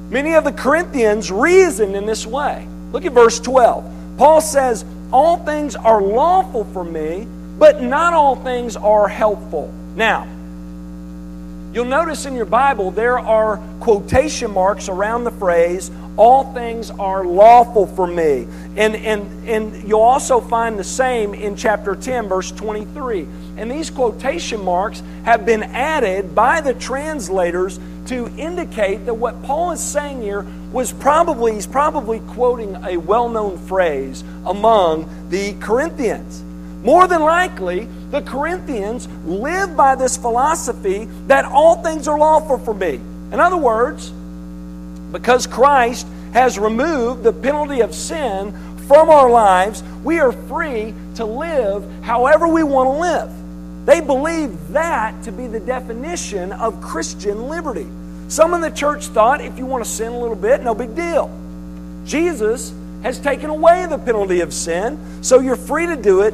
Many 0.10 0.34
of 0.34 0.44
the 0.44 0.54
Corinthians 0.54 1.32
reasoned 1.32 1.96
in 1.96 2.08
this 2.08 2.26
way. 2.26 2.68
Look 2.94 3.06
at 3.06 3.12
verse 3.12 3.40
12. 3.40 4.18
Paul 4.18 4.40
says, 4.40 4.86
All 5.12 5.38
things 5.38 5.76
are 5.76 6.02
lawful 6.02 6.64
for 6.66 6.84
me, 6.84 7.28
but 7.58 7.82
not 7.82 8.14
all 8.14 8.36
things 8.36 8.78
are 8.78 9.08
helpful. 9.08 9.74
Now, 9.96 10.28
you'll 11.74 11.86
notice 11.86 12.26
in 12.26 12.36
your 12.36 12.46
Bible 12.46 12.92
there 12.92 13.18
are 13.18 13.58
quotation 13.80 14.52
marks 14.52 14.90
around 14.90 15.24
the 15.24 15.32
phrase, 15.32 15.92
all 16.16 16.54
things 16.54 16.92
are 16.92 17.26
lawful 17.26 17.88
for 17.88 18.06
me. 18.06 18.48
And, 18.76 18.96
and, 18.96 19.50
and 19.50 19.88
you'll 19.88 20.02
also 20.02 20.40
find 20.40 20.78
the 20.78 20.84
same 20.84 21.34
in 21.34 21.56
chapter 21.56 21.96
10, 21.96 22.28
verse 22.28 22.52
23. 22.52 23.28
And 23.58 23.72
these 23.72 23.90
quotation 23.90 24.64
marks 24.64 25.02
have 25.26 25.46
been 25.46 25.64
added 25.64 26.36
by 26.36 26.62
the 26.62 26.76
translators 26.76 27.80
to 28.08 28.28
indicate 28.38 29.06
that 29.06 29.14
what 29.14 29.42
Paul 29.44 29.72
is 29.72 29.80
saying 29.80 30.22
here 30.22 30.46
was 30.72 30.92
probably, 30.92 31.54
he's 31.54 31.68
probably 31.68 32.20
quoting 32.20 32.76
a 32.86 32.98
well 32.98 33.30
known 33.30 33.58
phrase 33.68 34.24
among 34.46 35.30
the 35.30 35.54
Corinthians. 35.60 36.44
More 36.84 37.08
than 37.08 37.22
likely, 37.22 37.86
the 38.12 38.22
Corinthians 38.22 39.08
live 39.26 39.76
by 39.76 39.96
this 39.96 40.18
philosophy 40.18 41.06
that 41.28 41.46
all 41.46 41.82
things 41.82 42.08
are 42.08 42.18
lawful 42.18 42.58
for 42.58 42.74
me. 42.74 42.96
In 43.32 43.40
other 43.40 43.58
words, 43.58 44.12
because 45.12 45.48
Christ 45.48 46.06
has 46.34 46.60
removed 46.60 47.24
the 47.24 47.32
penalty 47.32 47.82
of 47.82 47.96
sin 47.96 48.52
from 48.88 49.10
our 49.10 49.30
lives, 49.30 49.82
we 50.04 50.20
are 50.20 50.32
free 50.32 50.94
to 51.16 51.26
live 51.26 51.90
however 52.04 52.48
we 52.48 52.64
want 52.64 52.88
to 52.88 53.00
live. 53.00 53.43
They 53.86 54.00
believe 54.00 54.70
that 54.70 55.24
to 55.24 55.32
be 55.32 55.48
the 55.48 55.60
definition 55.60 56.52
of 56.54 56.82
Christian 56.82 57.50
liberty. 57.50 57.88
Some 58.30 58.54
in 58.54 58.62
the 58.62 58.72
church 58.72 59.08
thought 59.08 59.42
if 59.42 59.58
you 59.58 59.66
want 59.66 59.84
to 59.84 59.90
sin 59.90 60.14
a 60.14 60.20
little 60.20 60.36
bit, 60.36 60.62
no 60.64 60.74
big 60.74 60.96
deal. 60.96 61.30
Jesus 62.06 62.74
has 63.04 63.20
taken 63.20 63.50
away 63.50 63.86
the 63.86 63.98
penalty 63.98 64.40
of 64.40 64.54
sin, 64.54 64.98
so 65.22 65.40
you're 65.40 65.58
free 65.58 65.86
to 65.88 65.98
do 65.98 66.22
it 66.22 66.34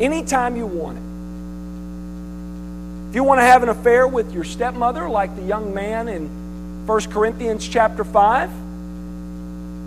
anytime 0.00 0.56
you 0.56 0.66
want 0.66 0.96
it. 0.96 1.02
If 3.10 3.14
you 3.14 3.24
want 3.24 3.40
to 3.40 3.44
have 3.44 3.62
an 3.62 3.68
affair 3.68 4.06
with 4.06 4.32
your 4.32 4.44
stepmother, 4.44 5.08
like 5.08 5.34
the 5.36 5.42
young 5.42 5.74
man 5.74 6.08
in 6.08 6.86
1 6.86 7.00
Corinthians 7.10 7.68
chapter 7.68 8.04
5, 8.04 8.50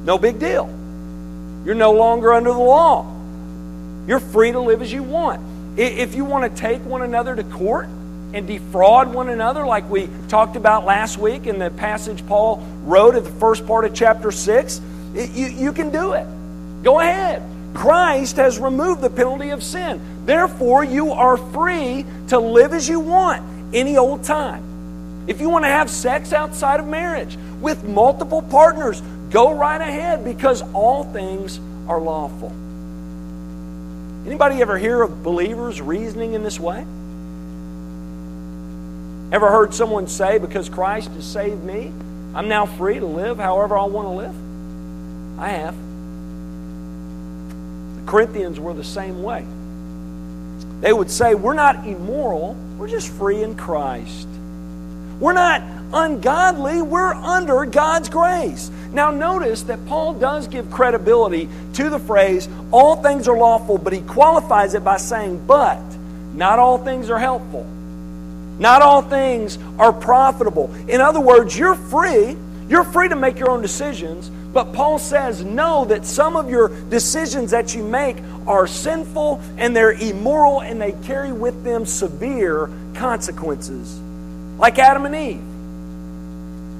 no 0.05 0.17
big 0.19 0.39
deal. 0.39 0.67
You're 1.65 1.75
no 1.75 1.91
longer 1.91 2.33
under 2.33 2.51
the 2.51 2.59
law. 2.59 3.05
You're 4.07 4.19
free 4.19 4.51
to 4.51 4.59
live 4.59 4.81
as 4.81 4.91
you 4.91 5.03
want. 5.03 5.41
If 5.77 6.15
you 6.15 6.25
want 6.25 6.53
to 6.53 6.61
take 6.61 6.83
one 6.85 7.01
another 7.01 7.35
to 7.35 7.43
court 7.43 7.87
and 8.33 8.45
defraud 8.45 9.13
one 9.13 9.29
another, 9.29 9.65
like 9.65 9.89
we 9.89 10.09
talked 10.27 10.55
about 10.55 10.85
last 10.85 11.17
week 11.17 11.47
in 11.47 11.59
the 11.59 11.69
passage 11.71 12.25
Paul 12.27 12.57
wrote 12.83 13.15
at 13.15 13.23
the 13.23 13.31
first 13.31 13.65
part 13.65 13.85
of 13.85 13.93
chapter 13.93 14.31
6, 14.31 14.81
you, 15.13 15.47
you 15.47 15.73
can 15.73 15.91
do 15.91 16.13
it. 16.13 16.25
Go 16.83 16.99
ahead. 16.99 17.41
Christ 17.73 18.35
has 18.35 18.59
removed 18.59 19.01
the 19.01 19.09
penalty 19.09 19.49
of 19.49 19.63
sin. 19.63 20.25
Therefore, 20.25 20.83
you 20.83 21.11
are 21.11 21.37
free 21.37 22.05
to 22.27 22.39
live 22.39 22.73
as 22.73 22.87
you 22.89 22.99
want 22.99 23.43
any 23.73 23.97
old 23.97 24.23
time. 24.23 25.23
If 25.27 25.39
you 25.39 25.49
want 25.49 25.63
to 25.63 25.69
have 25.69 25.89
sex 25.89 26.33
outside 26.33 26.79
of 26.79 26.87
marriage 26.87 27.37
with 27.61 27.83
multiple 27.83 28.41
partners, 28.41 29.01
go 29.29 29.53
right 29.53 29.79
ahead 29.79 30.25
because 30.25 30.61
all 30.73 31.05
things 31.05 31.59
are 31.87 31.99
lawful. 31.99 32.53
Anybody 34.25 34.61
ever 34.61 34.77
hear 34.77 35.01
of 35.01 35.23
believers 35.23 35.81
reasoning 35.81 36.33
in 36.33 36.43
this 36.43 36.59
way? 36.59 36.85
Ever 39.31 39.49
heard 39.49 39.73
someone 39.73 40.07
say, 40.07 40.37
because 40.37 40.69
Christ 40.69 41.09
has 41.11 41.25
saved 41.25 41.63
me, 41.63 41.91
I'm 42.35 42.47
now 42.47 42.65
free 42.65 42.99
to 42.99 43.05
live 43.05 43.37
however 43.37 43.77
I 43.77 43.85
want 43.85 44.07
to 44.07 44.11
live? 44.11 45.39
I 45.39 45.47
have. 45.49 45.75
The 47.95 48.11
Corinthians 48.11 48.59
were 48.59 48.73
the 48.73 48.83
same 48.83 49.23
way. 49.23 49.45
They 50.81 50.93
would 50.93 51.09
say, 51.09 51.33
We're 51.33 51.53
not 51.53 51.87
immoral, 51.87 52.55
we're 52.77 52.89
just 52.89 53.09
free 53.09 53.41
in 53.41 53.55
Christ. 53.55 54.27
We're 55.19 55.33
not 55.33 55.61
ungodly, 55.93 56.81
we're 56.81 57.13
under 57.13 57.65
God's 57.65 58.09
grace. 58.09 58.69
Now, 58.91 59.11
notice 59.11 59.63
that 59.63 59.85
Paul 59.85 60.13
does 60.13 60.47
give 60.47 60.69
credibility 60.69 61.49
to 61.73 61.89
the 61.89 61.99
phrase, 61.99 62.49
all 62.71 62.97
things 62.97 63.27
are 63.27 63.37
lawful, 63.37 63.77
but 63.77 63.93
he 63.93 64.01
qualifies 64.01 64.73
it 64.73 64.83
by 64.83 64.97
saying, 64.97 65.45
but 65.47 65.81
not 66.33 66.59
all 66.59 66.77
things 66.77 67.09
are 67.09 67.19
helpful. 67.19 67.65
Not 68.59 68.81
all 68.81 69.01
things 69.01 69.57
are 69.79 69.93
profitable. 69.93 70.73
In 70.87 71.01
other 71.01 71.19
words, 71.19 71.57
you're 71.57 71.75
free. 71.75 72.35
You're 72.67 72.83
free 72.83 73.09
to 73.09 73.15
make 73.15 73.37
your 73.37 73.49
own 73.49 73.61
decisions, 73.61 74.29
but 74.29 74.71
Paul 74.71 74.97
says, 74.97 75.43
know 75.43 75.83
that 75.85 76.05
some 76.05 76.37
of 76.37 76.49
your 76.49 76.69
decisions 76.89 77.51
that 77.51 77.75
you 77.75 77.83
make 77.83 78.15
are 78.47 78.65
sinful 78.65 79.41
and 79.57 79.75
they're 79.75 79.91
immoral 79.91 80.61
and 80.61 80.81
they 80.81 80.93
carry 81.03 81.33
with 81.33 81.65
them 81.65 81.85
severe 81.85 82.69
consequences. 82.93 83.99
Like 84.57 84.79
Adam 84.79 85.05
and 85.05 85.15
Eve. 85.15 85.50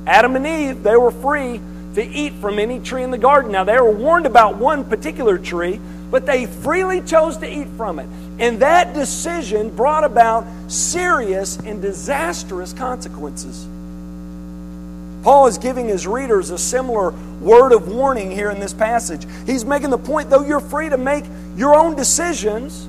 Adam 0.05 0.36
and 0.36 0.48
Eve, 0.48 0.84
they 0.84 0.96
were 0.96 1.12
free 1.12 1.60
to 1.96 2.03
eat 2.03 2.34
from 2.36 2.60
any 2.60 2.79
tree 2.79 3.03
in 3.03 3.12
the 3.12 3.17
garden. 3.17 3.51
Now, 3.51 3.63
they 3.63 3.79
were 3.79 3.91
warned 3.91 4.25
about 4.25 4.58
one 4.58 4.86
particular 4.86 5.38
tree, 5.38 5.79
but 6.10 6.25
they 6.25 6.46
freely 6.46 7.01
chose 7.01 7.38
to 7.38 7.50
eat 7.50 7.67
from 7.77 8.00
it. 8.00 8.08
And 8.39 8.62
that 8.62 8.93
decision 8.93 9.70
brought 9.75 10.03
about 10.03 10.46
serious 10.67 11.58
and 11.58 11.81
disastrous 11.81 12.74
consequences. 12.74 13.67
Paul 15.24 15.46
is 15.48 15.58
giving 15.60 15.88
his 15.88 16.08
readers 16.08 16.50
a 16.50 16.58
similar 16.58 17.12
word 17.39 17.74
of 17.74 17.88
warning 17.88 18.31
here 18.31 18.50
in 18.50 18.60
this 18.60 18.74
passage. 18.74 19.25
He's 19.46 19.63
making 19.63 19.91
the 19.91 19.98
point 19.98 20.29
though 20.29 20.43
you're 20.43 20.60
free 20.60 20.89
to 20.89 20.98
make 20.98 21.25
your 21.55 21.75
own 21.75 21.96
decisions, 21.96 22.88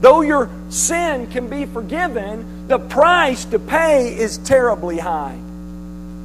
though 0.00 0.22
your 0.22 0.50
sin 0.68 1.28
can 1.28 1.48
be 1.48 1.64
forgiven, 1.66 2.57
the 2.68 2.78
price 2.78 3.46
to 3.46 3.58
pay 3.58 4.16
is 4.16 4.38
terribly 4.38 4.98
high. 4.98 5.38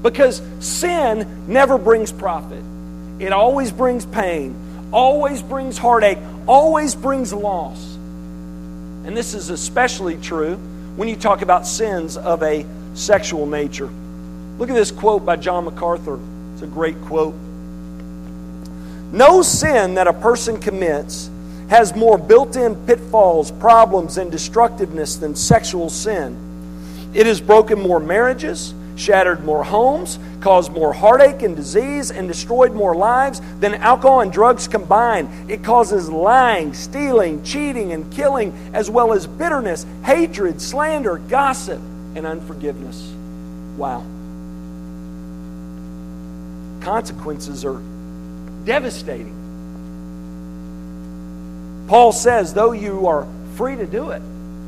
Because 0.02 0.42
sin 0.60 1.46
never 1.48 1.78
brings 1.78 2.12
profit, 2.12 2.64
it 3.20 3.32
always 3.32 3.72
brings 3.72 4.06
pain, 4.06 4.54
always 4.92 5.42
brings 5.42 5.78
heartache, 5.78 6.18
always 6.46 6.94
brings 6.94 7.32
loss. 7.34 7.96
And 9.06 9.16
this 9.16 9.34
is 9.34 9.50
especially 9.50 10.18
true 10.18 10.58
when 10.98 11.08
you 11.08 11.16
talk 11.16 11.42
about 11.42 11.66
sins 11.66 12.18
of 12.18 12.44
a 12.44 12.66
sexual 12.94 13.46
nature. 13.46 13.90
Look 14.58 14.70
at 14.70 14.76
this 14.76 14.92
quote 14.92 15.26
by 15.26 15.38
John 15.38 15.66
MacArthur. 15.66 16.20
It's 16.54 16.62
a 16.62 16.68
great 16.68 17.00
quote. 17.04 17.34
No 19.12 19.42
sin 19.42 19.96
that 19.96 20.08
a 20.08 20.14
person 20.14 20.60
commits 20.60 21.30
has 21.70 21.96
more 21.96 22.18
built 22.18 22.56
in 22.56 22.76
pitfalls, 22.86 23.52
problems, 23.52 24.18
and 24.18 24.32
destructiveness 24.32 25.16
than 25.16 25.36
sexual 25.36 25.90
sin. 25.90 26.38
It 27.14 27.26
has 27.26 27.40
broken 27.40 27.80
more 27.80 28.00
marriages, 28.00 28.74
shattered 28.96 29.44
more 29.44 29.64
homes, 29.64 30.20
caused 30.42 30.72
more 30.72 30.94
heartache 30.94 31.42
and 31.42 31.56
disease, 31.56 32.12
and 32.12 32.28
destroyed 32.28 32.74
more 32.74 32.96
lives 32.96 33.42
than 33.60 33.76
alcohol 33.76 34.22
and 34.22 34.32
drugs 34.32 34.68
combined. 34.68 35.50
It 35.50 35.64
causes 35.64 36.10
lying, 36.10 36.74
stealing, 36.74 37.44
cheating, 37.44 37.92
and 37.94 38.12
killing, 38.14 38.52
as 38.74 38.90
well 38.90 39.14
as 39.14 39.26
bitterness, 39.26 39.86
hatred, 40.04 40.62
slander, 40.62 41.18
gossip, 41.18 41.80
and 42.16 42.26
unforgiveness. 42.26 43.12
Wow. 43.78 44.06
Consequences 46.82 47.64
are 47.66 47.82
devastating. 48.66 49.43
Paul 51.94 52.12
says, 52.12 52.56
though 52.56 52.72
you 52.72 53.06
are 53.06 53.28
free 53.56 53.76
to 53.76 53.86
do 53.86 54.10
it, 54.10 54.22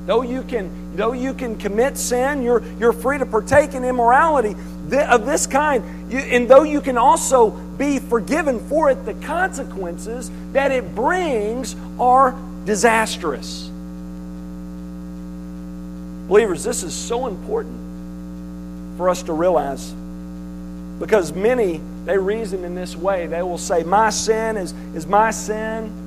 Though 0.05 0.21
you 0.21 0.43
can, 0.43 0.95
though 0.95 1.13
you 1.13 1.33
can 1.33 1.57
commit 1.57 1.97
sin, 1.97 2.43
you're, 2.43 2.61
you're 2.79 2.93
free 2.93 3.17
to 3.17 3.25
partake 3.25 3.73
in 3.73 3.83
immorality 3.83 4.55
of 4.91 5.25
this 5.25 5.47
kind. 5.47 6.11
You, 6.11 6.19
and 6.19 6.47
though 6.47 6.61
you 6.63 6.79
can 6.79 6.97
also 6.97 7.49
be 7.49 7.97
forgiven 7.97 8.59
for 8.69 8.91
it, 8.91 9.03
the 9.05 9.15
consequences 9.15 10.29
that 10.51 10.71
it 10.71 10.93
brings 10.93 11.75
are 11.99 12.35
disastrous. 12.65 13.67
Believers, 16.27 16.63
this 16.63 16.83
is 16.83 16.93
so 16.93 17.25
important 17.25 17.77
for 18.97 19.09
us 19.09 19.23
to 19.23 19.33
realize 19.33 19.91
because 20.99 21.33
many, 21.33 21.81
they 22.05 22.17
reason 22.17 22.63
in 22.63 22.75
this 22.75 22.95
way. 22.95 23.25
They 23.25 23.41
will 23.41 23.57
say, 23.57 23.81
My 23.81 24.11
sin 24.11 24.55
is, 24.57 24.71
is 24.93 25.07
my 25.07 25.31
sin 25.31 26.04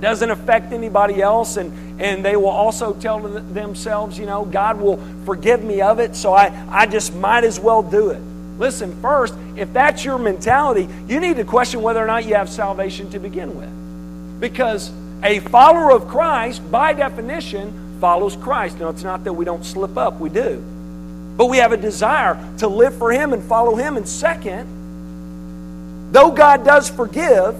doesn't 0.00 0.30
affect 0.30 0.72
anybody 0.72 1.22
else 1.22 1.56
and, 1.56 2.00
and 2.00 2.24
they 2.24 2.36
will 2.36 2.48
also 2.48 2.92
tell 2.94 3.20
themselves 3.20 4.18
you 4.18 4.26
know 4.26 4.44
god 4.44 4.78
will 4.78 5.02
forgive 5.24 5.64
me 5.64 5.80
of 5.80 5.98
it 5.98 6.14
so 6.14 6.32
I, 6.32 6.52
I 6.68 6.86
just 6.86 7.14
might 7.14 7.44
as 7.44 7.58
well 7.58 7.82
do 7.82 8.10
it 8.10 8.20
Listen, 8.58 8.98
first, 9.02 9.34
if 9.56 9.72
that's 9.72 10.04
your 10.04 10.18
mentality, 10.18 10.88
you 11.08 11.20
need 11.20 11.36
to 11.36 11.44
question 11.44 11.82
whether 11.82 12.02
or 12.02 12.06
not 12.06 12.24
you 12.24 12.34
have 12.34 12.48
salvation 12.48 13.10
to 13.10 13.18
begin 13.18 13.56
with. 13.56 14.40
Because 14.40 14.90
a 15.22 15.40
follower 15.40 15.92
of 15.92 16.08
Christ, 16.08 16.68
by 16.70 16.94
definition, 16.94 17.98
follows 18.00 18.36
Christ. 18.36 18.78
Now, 18.78 18.88
it's 18.88 19.02
not 19.02 19.24
that 19.24 19.32
we 19.32 19.44
don't 19.44 19.64
slip 19.64 19.96
up, 19.96 20.20
we 20.20 20.30
do. 20.30 20.62
But 21.36 21.46
we 21.46 21.58
have 21.58 21.72
a 21.72 21.76
desire 21.76 22.42
to 22.58 22.68
live 22.68 22.96
for 22.96 23.12
Him 23.12 23.34
and 23.34 23.42
follow 23.42 23.74
Him. 23.74 23.98
And 23.98 24.08
second, 24.08 26.12
though 26.12 26.30
God 26.30 26.64
does 26.64 26.88
forgive, 26.88 27.54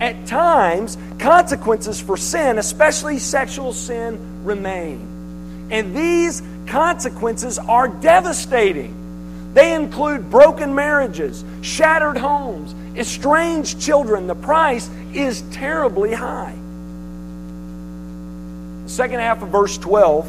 at 0.00 0.26
times, 0.26 0.98
consequences 1.18 2.00
for 2.00 2.16
sin, 2.16 2.58
especially 2.58 3.18
sexual 3.18 3.72
sin, 3.72 4.44
remain. 4.44 5.68
And 5.70 5.96
these 5.96 6.42
consequences 6.66 7.58
are 7.58 7.88
devastating. 7.88 9.52
They 9.54 9.74
include 9.74 10.30
broken 10.30 10.74
marriages, 10.74 11.44
shattered 11.62 12.18
homes, 12.18 12.74
estranged 12.96 13.80
children. 13.80 14.26
The 14.26 14.34
price 14.34 14.90
is 15.14 15.42
terribly 15.50 16.12
high. 16.12 16.54
The 18.84 18.90
second 18.90 19.20
half 19.20 19.42
of 19.42 19.48
verse 19.48 19.78
12, 19.78 20.28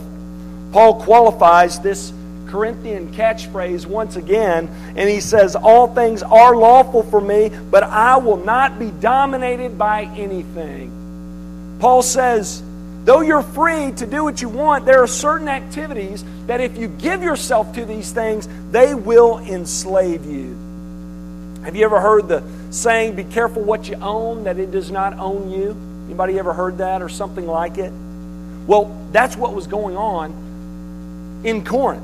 Paul 0.71 1.01
qualifies 1.01 1.79
this 1.79 2.11
Corinthian 2.47 3.13
catchphrase 3.13 3.85
once 3.85 4.15
again, 4.15 4.67
and 4.95 5.09
he 5.09 5.19
says, 5.19 5.55
All 5.55 5.93
things 5.93 6.23
are 6.23 6.55
lawful 6.55 7.03
for 7.03 7.21
me, 7.21 7.51
but 7.69 7.83
I 7.83 8.17
will 8.17 8.37
not 8.37 8.79
be 8.79 8.91
dominated 8.91 9.77
by 9.77 10.03
anything. 10.03 11.77
Paul 11.79 12.01
says, 12.01 12.63
Though 13.07 13.21
you're 13.21 13.41
free 13.41 13.93
to 13.93 14.05
do 14.05 14.23
what 14.23 14.41
you 14.41 14.49
want, 14.49 14.85
there 14.85 15.01
are 15.01 15.07
certain 15.07 15.47
activities 15.47 16.25
that 16.47 16.59
if 16.59 16.77
you 16.77 16.89
give 16.89 17.23
yourself 17.23 17.73
to 17.75 17.85
these 17.85 18.11
things, 18.11 18.49
they 18.71 18.93
will 18.95 19.37
enslave 19.39 20.25
you. 20.25 20.57
Have 21.63 21.75
you 21.75 21.85
ever 21.85 22.01
heard 22.01 22.27
the 22.27 22.43
saying, 22.69 23.15
be 23.15 23.23
careful 23.23 23.61
what 23.61 23.87
you 23.87 23.95
own, 23.95 24.43
that 24.43 24.57
it 24.59 24.71
does 24.71 24.91
not 24.91 25.17
own 25.19 25.51
you? 25.51 25.75
Anybody 26.05 26.37
ever 26.39 26.53
heard 26.53 26.79
that 26.79 27.01
or 27.01 27.09
something 27.09 27.45
like 27.45 27.77
it? 27.77 27.91
Well, 28.67 28.93
that's 29.11 29.37
what 29.37 29.53
was 29.53 29.67
going 29.67 29.95
on 29.95 31.41
in 31.43 31.63
Corinth. 31.63 32.03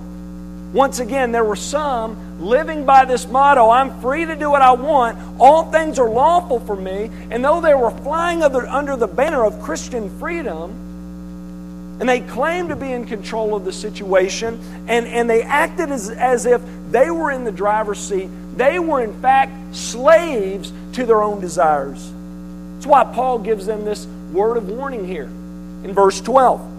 Once 0.74 1.00
again, 1.00 1.32
there 1.32 1.44
were 1.44 1.56
some 1.56 2.42
living 2.44 2.84
by 2.84 3.06
this 3.06 3.28
motto 3.28 3.70
I'm 3.70 4.02
free 4.02 4.26
to 4.26 4.36
do 4.36 4.50
what 4.50 4.64
I 4.64 4.72
want, 4.72 5.18
all 5.40 5.72
things 5.72 6.00
are 6.00 6.10
lawful 6.10 6.60
for 6.60 6.76
me. 6.76 7.12
And 7.30 7.46
though 7.46 7.62
they 7.62 7.76
were 7.76 7.92
flying 7.92 8.42
under, 8.44 8.96
the 8.96 9.08
banner 9.08 9.46
of 9.46 9.62
Christian 9.62 10.10
freedom, 10.20 10.72
and 12.00 12.10
they 12.10 12.22
claimed 12.22 12.70
to 12.70 12.76
be 12.76 12.92
in 12.92 13.06
control 13.06 13.56
of 13.56 13.66
the 13.66 13.72
situation, 13.72 14.60
and, 14.88 15.06
and 15.06 15.30
they 15.30 15.44
acted 15.44 15.92
as, 15.92 16.10
as 16.10 16.48
if 16.48 16.62
they 16.90 17.12
were 17.12 17.30
in 17.30 17.44
the 17.44 17.52
driver's 17.52 18.00
seat. 18.00 18.30
They 18.58 18.80
were, 18.80 19.02
in 19.02 19.20
fact, 19.22 19.76
slaves 19.76 20.74
to 20.94 21.06
their 21.06 21.22
own 21.22 21.40
desires. 21.40 22.12
That's 22.76 22.88
why 22.88 23.04
Paul 23.04 23.40
gives 23.40 23.68
them 23.68 23.86
this 23.86 24.08
word 24.34 24.58
of 24.58 24.68
warning 24.70 25.06
here 25.06 25.26
in 25.84 25.94
verse 25.94 26.20
12. 26.20 26.72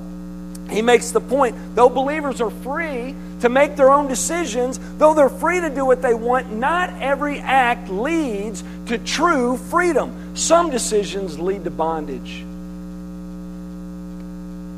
He 0.70 0.82
makes 0.82 1.12
the 1.12 1.20
point 1.20 1.56
though 1.74 1.88
believers 1.88 2.40
are 2.40 2.50
free 2.50 3.14
to 3.44 3.50
make 3.50 3.76
their 3.76 3.90
own 3.90 4.08
decisions, 4.08 4.80
though 4.96 5.12
they're 5.12 5.28
free 5.28 5.60
to 5.60 5.68
do 5.68 5.84
what 5.84 6.00
they 6.00 6.14
want, 6.14 6.50
not 6.50 6.88
every 7.02 7.40
act 7.40 7.90
leads 7.90 8.64
to 8.86 8.96
true 8.96 9.58
freedom. 9.58 10.34
Some 10.34 10.70
decisions 10.70 11.38
lead 11.38 11.64
to 11.64 11.70
bondage. 11.70 12.42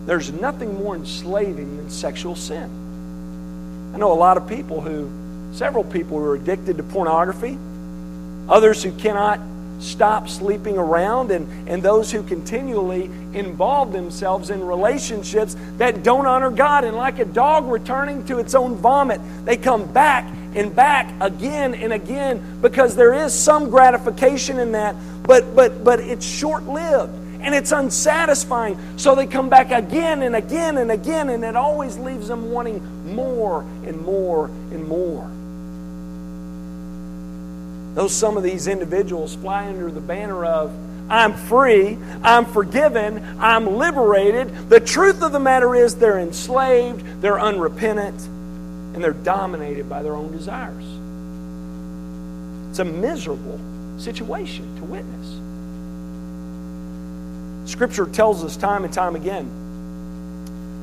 There's 0.08 0.32
nothing 0.32 0.82
more 0.82 0.96
enslaving 0.96 1.76
than 1.76 1.90
sexual 1.90 2.34
sin. 2.34 3.92
I 3.94 3.98
know 3.98 4.10
a 4.10 4.18
lot 4.18 4.36
of 4.36 4.48
people 4.48 4.80
who, 4.80 5.12
several 5.54 5.84
people 5.84 6.18
who 6.18 6.24
are 6.24 6.34
addicted 6.34 6.78
to 6.78 6.82
pornography, 6.82 7.56
others 8.48 8.82
who 8.82 8.90
cannot 8.98 9.38
stop 9.78 10.28
sleeping 10.28 10.78
around, 10.78 11.30
and, 11.30 11.68
and 11.68 11.82
those 11.82 12.10
who 12.10 12.22
continually 12.22 13.04
involve 13.34 13.92
themselves 13.92 14.50
in 14.50 14.64
relationships 14.64 15.56
that 15.76 16.02
don't 16.02 16.26
honor 16.26 16.50
God. 16.50 16.84
And 16.84 16.96
like 16.96 17.18
a 17.18 17.24
dog 17.24 17.66
returning 17.66 18.24
to 18.26 18.38
its 18.38 18.54
own 18.54 18.76
vomit, 18.76 19.20
they 19.44 19.56
come 19.56 19.90
back 19.92 20.24
and 20.54 20.74
back 20.74 21.12
again 21.20 21.74
and 21.74 21.92
again 21.92 22.60
because 22.62 22.96
there 22.96 23.12
is 23.12 23.32
some 23.32 23.68
gratification 23.68 24.58
in 24.58 24.72
that, 24.72 24.96
but, 25.22 25.54
but, 25.54 25.84
but 25.84 26.00
it's 26.00 26.24
short 26.24 26.64
lived 26.64 27.12
and 27.40 27.54
it's 27.54 27.70
unsatisfying. 27.72 28.78
So 28.96 29.14
they 29.14 29.26
come 29.26 29.48
back 29.48 29.70
again 29.70 30.22
and 30.22 30.34
again 30.34 30.78
and 30.78 30.90
again, 30.90 31.28
and 31.28 31.44
it 31.44 31.54
always 31.54 31.96
leaves 31.98 32.28
them 32.28 32.50
wanting 32.50 33.14
more 33.14 33.60
and 33.84 34.00
more 34.00 34.46
and 34.46 34.88
more. 34.88 35.30
Though 37.96 38.08
some 38.08 38.36
of 38.36 38.42
these 38.42 38.66
individuals 38.66 39.34
fly 39.36 39.66
under 39.66 39.90
the 39.90 40.02
banner 40.02 40.44
of, 40.44 40.70
I'm 41.08 41.32
free, 41.32 41.96
I'm 42.22 42.44
forgiven, 42.44 43.40
I'm 43.40 43.78
liberated, 43.78 44.68
the 44.68 44.80
truth 44.80 45.22
of 45.22 45.32
the 45.32 45.40
matter 45.40 45.74
is 45.74 45.94
they're 45.94 46.18
enslaved, 46.18 47.22
they're 47.22 47.40
unrepentant, 47.40 48.20
and 48.94 49.02
they're 49.02 49.14
dominated 49.14 49.88
by 49.88 50.02
their 50.02 50.14
own 50.14 50.30
desires. 50.30 50.84
It's 52.68 52.80
a 52.80 52.84
miserable 52.84 53.58
situation 53.98 54.76
to 54.76 54.84
witness. 54.84 55.40
Scripture 57.70 58.04
tells 58.04 58.44
us 58.44 58.58
time 58.58 58.84
and 58.84 58.92
time 58.92 59.16
again 59.16 59.65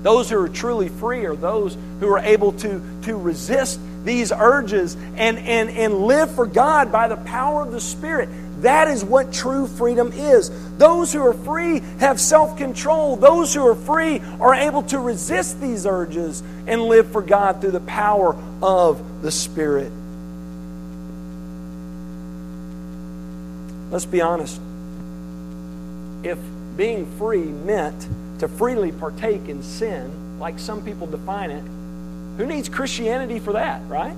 those 0.04 0.30
who 0.30 0.38
are 0.38 0.50
truly 0.50 0.90
free 0.90 1.26
are 1.26 1.36
those 1.36 1.78
who 2.00 2.10
are 2.10 2.20
able 2.20 2.52
to, 2.54 2.82
to 3.04 3.16
resist 3.16 3.80
these 4.04 4.34
urges 4.34 4.96
and, 5.16 5.40
and, 5.40 5.70
and 5.70 6.06
live 6.06 6.30
for 6.36 6.46
God 6.46 6.92
by 6.92 7.08
the 7.08 7.16
power 7.16 7.64
of 7.64 7.72
the 7.72 7.80
Spirit. 7.80 8.30
That 8.62 8.90
is 8.90 9.04
what 9.04 9.34
true 9.34 9.66
freedom 9.66 10.12
is. 10.12 10.52
Those 10.78 11.12
who 11.12 11.22
are 11.26 11.34
free 11.34 11.80
have 12.00 12.20
self 12.20 12.58
control. 12.58 13.16
Those 13.16 13.54
who 13.54 13.66
are 13.66 13.76
free 13.76 14.20
are 14.40 14.54
able 14.54 14.84
to 14.84 15.00
resist 15.00 15.60
these 15.60 15.86
urges 15.86 16.44
and 16.68 16.84
live 16.84 17.12
for 17.12 17.22
God 17.22 17.62
through 17.62 17.72
the 17.72 17.80
power 17.82 18.36
of 18.62 19.22
the 19.22 19.32
Spirit. 19.32 19.92
Let's 23.90 24.06
be 24.06 24.22
honest. 24.22 24.60
If 26.24 26.40
being 26.76 27.06
free 27.18 27.44
meant 27.44 28.08
to 28.44 28.50
freely 28.50 28.92
partake 28.92 29.48
in 29.48 29.64
sin, 29.64 30.38
like 30.38 30.60
some 30.60 30.84
people 30.84 31.08
define 31.08 31.50
it, 31.50 31.64
who 32.36 32.46
needs 32.46 32.68
Christianity 32.68 33.40
for 33.40 33.54
that, 33.54 33.82
right? 33.88 34.14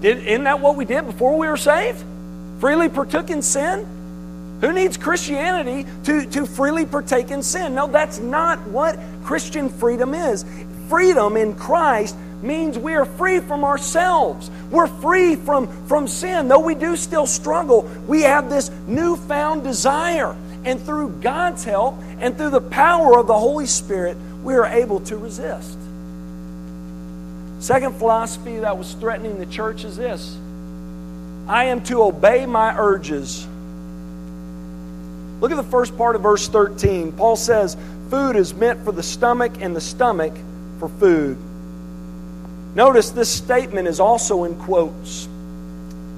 Did, 0.00 0.18
isn't 0.18 0.44
that 0.44 0.60
what 0.60 0.76
we 0.76 0.84
did 0.84 1.04
before 1.04 1.36
we 1.36 1.48
were 1.48 1.56
saved? 1.56 2.00
Freely 2.60 2.88
partook 2.88 3.30
in 3.30 3.42
sin? 3.42 3.84
Who 4.60 4.72
needs 4.72 4.96
Christianity 4.96 5.84
to, 6.04 6.26
to 6.26 6.46
freely 6.46 6.86
partake 6.86 7.32
in 7.32 7.42
sin? 7.42 7.74
No, 7.74 7.88
that's 7.88 8.20
not 8.20 8.60
what 8.68 8.96
Christian 9.24 9.68
freedom 9.68 10.14
is. 10.14 10.44
Freedom 10.88 11.36
in 11.36 11.56
Christ 11.56 12.16
means 12.40 12.78
we 12.78 12.94
are 12.94 13.04
free 13.04 13.40
from 13.40 13.64
ourselves. 13.64 14.48
We're 14.70 14.86
free 14.86 15.34
from, 15.34 15.66
from 15.88 16.06
sin. 16.06 16.46
Though 16.46 16.60
we 16.60 16.76
do 16.76 16.94
still 16.94 17.26
struggle, 17.26 17.82
we 18.06 18.22
have 18.22 18.48
this 18.48 18.70
newfound 18.86 19.64
desire 19.64 20.36
and 20.64 20.80
through 20.80 21.10
God's 21.20 21.64
help 21.64 21.96
and 22.20 22.36
through 22.36 22.50
the 22.50 22.60
power 22.60 23.18
of 23.18 23.26
the 23.26 23.38
Holy 23.38 23.66
Spirit, 23.66 24.16
we 24.42 24.54
are 24.54 24.66
able 24.66 25.00
to 25.00 25.16
resist. 25.16 25.78
Second 27.60 27.96
philosophy 27.96 28.58
that 28.58 28.78
was 28.78 28.92
threatening 28.94 29.38
the 29.38 29.46
church 29.46 29.84
is 29.84 29.96
this 29.96 30.36
I 31.48 31.64
am 31.64 31.82
to 31.84 32.02
obey 32.02 32.46
my 32.46 32.76
urges. 32.78 33.46
Look 35.40 35.50
at 35.52 35.56
the 35.56 35.62
first 35.62 35.96
part 35.96 36.16
of 36.16 36.22
verse 36.22 36.48
13. 36.48 37.12
Paul 37.12 37.36
says, 37.36 37.76
Food 38.10 38.36
is 38.36 38.54
meant 38.54 38.84
for 38.84 38.92
the 38.92 39.02
stomach, 39.02 39.52
and 39.60 39.74
the 39.74 39.80
stomach 39.80 40.32
for 40.78 40.88
food. 40.88 41.38
Notice 42.74 43.10
this 43.10 43.30
statement 43.30 43.88
is 43.88 44.00
also 44.00 44.44
in 44.44 44.56
quotes. 44.56 45.28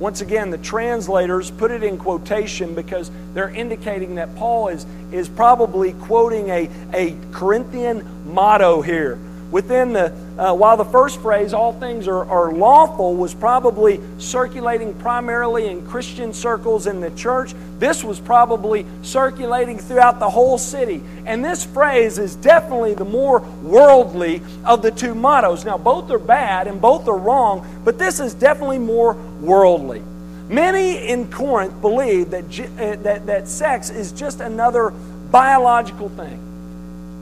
Once 0.00 0.22
again, 0.22 0.48
the 0.50 0.58
translators 0.58 1.50
put 1.50 1.70
it 1.70 1.82
in 1.82 1.98
quotation 1.98 2.74
because 2.74 3.10
they're 3.34 3.50
indicating 3.50 4.14
that 4.14 4.34
Paul 4.34 4.68
is, 4.68 4.86
is 5.12 5.28
probably 5.28 5.92
quoting 5.92 6.48
a, 6.48 6.70
a 6.94 7.14
Corinthian 7.32 8.32
motto 8.32 8.80
here. 8.80 9.18
Within 9.50 9.92
the, 9.92 10.10
uh, 10.40 10.54
while 10.54 10.78
the 10.78 10.86
first 10.86 11.20
phrase, 11.20 11.52
all 11.52 11.74
things 11.74 12.08
are, 12.08 12.24
are 12.24 12.50
lawful, 12.50 13.14
was 13.14 13.34
probably 13.34 14.00
circulating 14.16 14.94
primarily 14.94 15.68
in 15.68 15.86
Christian 15.86 16.32
circles 16.32 16.86
in 16.86 17.02
the 17.02 17.10
church, 17.10 17.52
this 17.78 18.02
was 18.02 18.18
probably 18.18 18.86
circulating 19.02 19.78
throughout 19.78 20.18
the 20.18 20.30
whole 20.30 20.56
city. 20.56 21.02
And 21.26 21.44
this 21.44 21.64
phrase 21.64 22.16
is 22.16 22.36
definitely 22.36 22.94
the 22.94 23.04
more 23.04 23.40
worldly 23.62 24.40
of 24.64 24.80
the 24.80 24.90
two 24.90 25.14
mottos. 25.14 25.66
Now, 25.66 25.76
both 25.76 26.10
are 26.10 26.18
bad 26.18 26.66
and 26.66 26.80
both 26.80 27.06
are 27.06 27.18
wrong, 27.18 27.82
but 27.84 27.98
this 27.98 28.18
is 28.18 28.32
definitely 28.32 28.78
more 28.78 29.12
worldly. 29.42 30.02
Many 30.48 31.06
in 31.06 31.30
Corinth 31.30 31.80
believe 31.82 32.30
that, 32.30 32.44
uh, 32.44 32.96
that, 33.02 33.26
that 33.26 33.46
sex 33.46 33.90
is 33.90 34.10
just 34.10 34.40
another 34.40 34.90
biological 35.30 36.08
thing, 36.08 36.40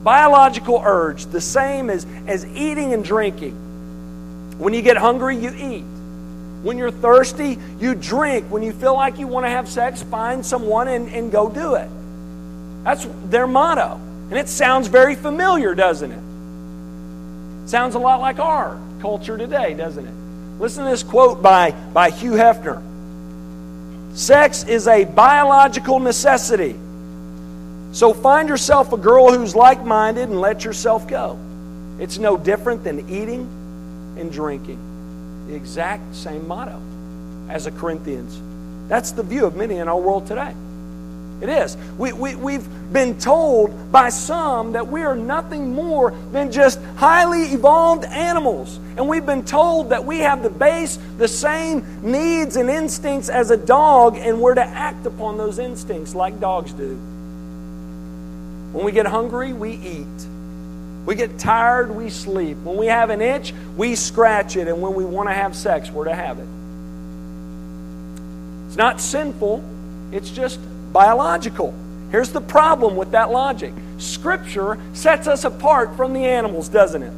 biological 0.03 0.81
urge, 0.83 1.25
the 1.25 1.41
same 1.41 1.89
as, 1.89 2.05
as 2.27 2.45
eating 2.45 2.93
and 2.93 3.03
drinking. 3.03 3.53
When 4.57 4.73
you 4.73 4.81
get 4.81 4.97
hungry, 4.97 5.37
you 5.37 5.53
eat. 5.53 5.85
When 6.63 6.77
you're 6.77 6.91
thirsty, 6.91 7.57
you 7.79 7.95
drink. 7.95 8.45
When 8.51 8.63
you 8.63 8.73
feel 8.73 8.93
like 8.93 9.17
you 9.17 9.27
want 9.27 9.45
to 9.45 9.49
have 9.49 9.69
sex, 9.69 10.03
find 10.03 10.45
someone 10.45 10.87
and, 10.87 11.09
and 11.09 11.31
go 11.31 11.49
do 11.49 11.75
it. 11.75 11.89
That's 12.83 13.07
their 13.25 13.47
motto. 13.47 13.99
And 14.29 14.37
it 14.37 14.49
sounds 14.49 14.87
very 14.87 15.15
familiar, 15.15 15.73
doesn't 15.73 16.11
it? 16.11 17.69
Sounds 17.69 17.95
a 17.95 17.99
lot 17.99 18.19
like 18.19 18.39
our 18.39 18.79
culture 18.99 19.37
today, 19.37 19.73
doesn't 19.73 20.05
it? 20.05 20.13
Listen 20.59 20.83
to 20.83 20.89
this 20.89 21.03
quote 21.03 21.41
by, 21.41 21.71
by 21.71 22.09
Hugh 22.09 22.33
Hefner 22.33 22.83
Sex 24.13 24.63
is 24.65 24.87
a 24.87 25.05
biological 25.05 25.99
necessity. 25.99 26.75
So 27.91 28.13
find 28.13 28.47
yourself 28.47 28.93
a 28.93 28.97
girl 28.97 29.31
who's 29.33 29.55
like 29.55 29.83
minded 29.83 30.29
and 30.29 30.39
let 30.39 30.63
yourself 30.63 31.07
go. 31.07 31.39
It's 31.99 32.17
no 32.17 32.37
different 32.37 32.83
than 32.83 33.09
eating 33.09 33.41
and 34.17 34.31
drinking. 34.31 34.79
The 35.47 35.55
exact 35.55 36.15
same 36.15 36.47
motto 36.47 36.79
as 37.49 37.65
the 37.65 37.71
Corinthians. 37.71 38.39
That's 38.87 39.11
the 39.11 39.23
view 39.23 39.45
of 39.45 39.55
many 39.55 39.77
in 39.77 39.87
our 39.87 39.99
world 39.99 40.27
today. 40.27 40.53
It 41.41 41.49
is. 41.49 41.77
We, 41.97 42.11
we, 42.11 42.35
we've 42.35 42.67
been 42.91 43.17
told 43.17 43.91
by 43.91 44.09
some 44.09 44.73
that 44.73 44.87
we 44.87 45.03
are 45.03 45.15
nothing 45.15 45.73
more 45.73 46.11
than 46.31 46.51
just 46.51 46.79
highly 46.97 47.53
evolved 47.53 48.03
animals. 48.03 48.77
And 48.97 49.07
we've 49.07 49.25
been 49.25 49.45
told 49.45 49.89
that 49.89 50.03
we 50.03 50.19
have 50.19 50.43
the 50.43 50.49
base, 50.49 50.99
the 51.17 51.29
same 51.29 52.01
needs 52.03 52.57
and 52.57 52.69
instincts 52.69 53.29
as 53.29 53.51
a 53.51 53.57
dog, 53.57 54.17
and 54.17 54.41
we're 54.41 54.55
to 54.55 54.63
act 54.63 55.05
upon 55.05 55.37
those 55.37 55.59
instincts 55.59 56.13
like 56.13 56.39
dogs 56.39 56.73
do. 56.73 56.99
When 58.71 58.85
we 58.85 58.91
get 58.91 59.05
hungry, 59.05 59.53
we 59.53 59.71
eat. 59.71 60.27
We 61.05 61.15
get 61.15 61.39
tired, 61.39 61.89
we 61.89 62.09
sleep. 62.09 62.57
When 62.57 62.77
we 62.77 62.85
have 62.87 63.09
an 63.09 63.21
itch, 63.21 63.53
we 63.75 63.95
scratch 63.95 64.55
it. 64.55 64.67
And 64.67 64.81
when 64.81 64.93
we 64.93 65.05
want 65.05 65.29
to 65.29 65.33
have 65.33 65.55
sex, 65.55 65.89
we're 65.89 66.05
to 66.05 66.13
have 66.13 66.37
it. 66.39 66.47
It's 68.67 68.77
not 68.77 69.01
sinful, 69.01 69.63
it's 70.11 70.29
just 70.29 70.59
biological. 70.93 71.73
Here's 72.11 72.29
the 72.29 72.41
problem 72.41 72.95
with 72.95 73.11
that 73.11 73.31
logic 73.31 73.73
Scripture 73.97 74.77
sets 74.93 75.27
us 75.27 75.43
apart 75.43 75.95
from 75.97 76.13
the 76.13 76.25
animals, 76.25 76.69
doesn't 76.69 77.03
it? 77.03 77.13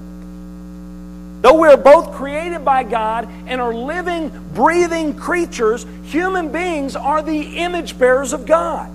Though 1.41 1.59
we 1.59 1.67
are 1.67 1.77
both 1.77 2.13
created 2.13 2.63
by 2.63 2.83
God 2.83 3.27
and 3.47 3.59
are 3.59 3.73
living, 3.73 4.29
breathing 4.53 5.15
creatures, 5.15 5.85
human 6.03 6.51
beings 6.51 6.95
are 6.95 7.21
the 7.21 7.57
image 7.57 7.97
bearers 7.97 8.31
of 8.31 8.45
God. 8.45 8.89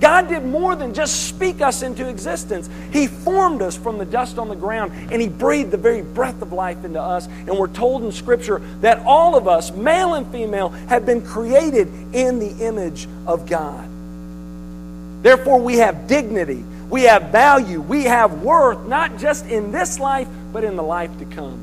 God 0.00 0.28
did 0.28 0.44
more 0.44 0.76
than 0.76 0.94
just 0.94 1.28
speak 1.28 1.60
us 1.60 1.82
into 1.82 2.08
existence. 2.08 2.70
He 2.92 3.08
formed 3.08 3.62
us 3.62 3.76
from 3.76 3.98
the 3.98 4.04
dust 4.04 4.38
on 4.38 4.48
the 4.48 4.56
ground 4.56 4.92
and 5.12 5.20
He 5.20 5.28
breathed 5.28 5.72
the 5.72 5.76
very 5.76 6.02
breath 6.02 6.40
of 6.40 6.52
life 6.52 6.84
into 6.84 7.00
us. 7.00 7.26
And 7.26 7.58
we're 7.58 7.68
told 7.68 8.04
in 8.04 8.12
Scripture 8.12 8.60
that 8.80 9.00
all 9.04 9.36
of 9.36 9.48
us, 9.48 9.72
male 9.72 10.14
and 10.14 10.30
female, 10.30 10.68
have 10.68 11.04
been 11.04 11.22
created 11.22 11.88
in 12.14 12.38
the 12.38 12.64
image 12.64 13.08
of 13.26 13.48
God. 13.48 13.88
Therefore, 15.22 15.60
we 15.60 15.78
have 15.78 16.06
dignity, 16.06 16.62
we 16.88 17.02
have 17.04 17.30
value, 17.30 17.80
we 17.80 18.04
have 18.04 18.42
worth, 18.42 18.86
not 18.86 19.18
just 19.18 19.46
in 19.46 19.72
this 19.72 19.98
life, 19.98 20.28
but 20.52 20.62
in 20.62 20.76
the 20.76 20.82
life 20.82 21.10
to 21.18 21.24
come. 21.24 21.58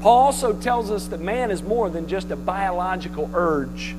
Paul 0.00 0.26
also 0.26 0.52
tells 0.52 0.92
us 0.92 1.08
that 1.08 1.20
man 1.20 1.50
is 1.50 1.60
more 1.60 1.90
than 1.90 2.06
just 2.06 2.30
a 2.30 2.36
biological 2.36 3.28
urge. 3.34 3.96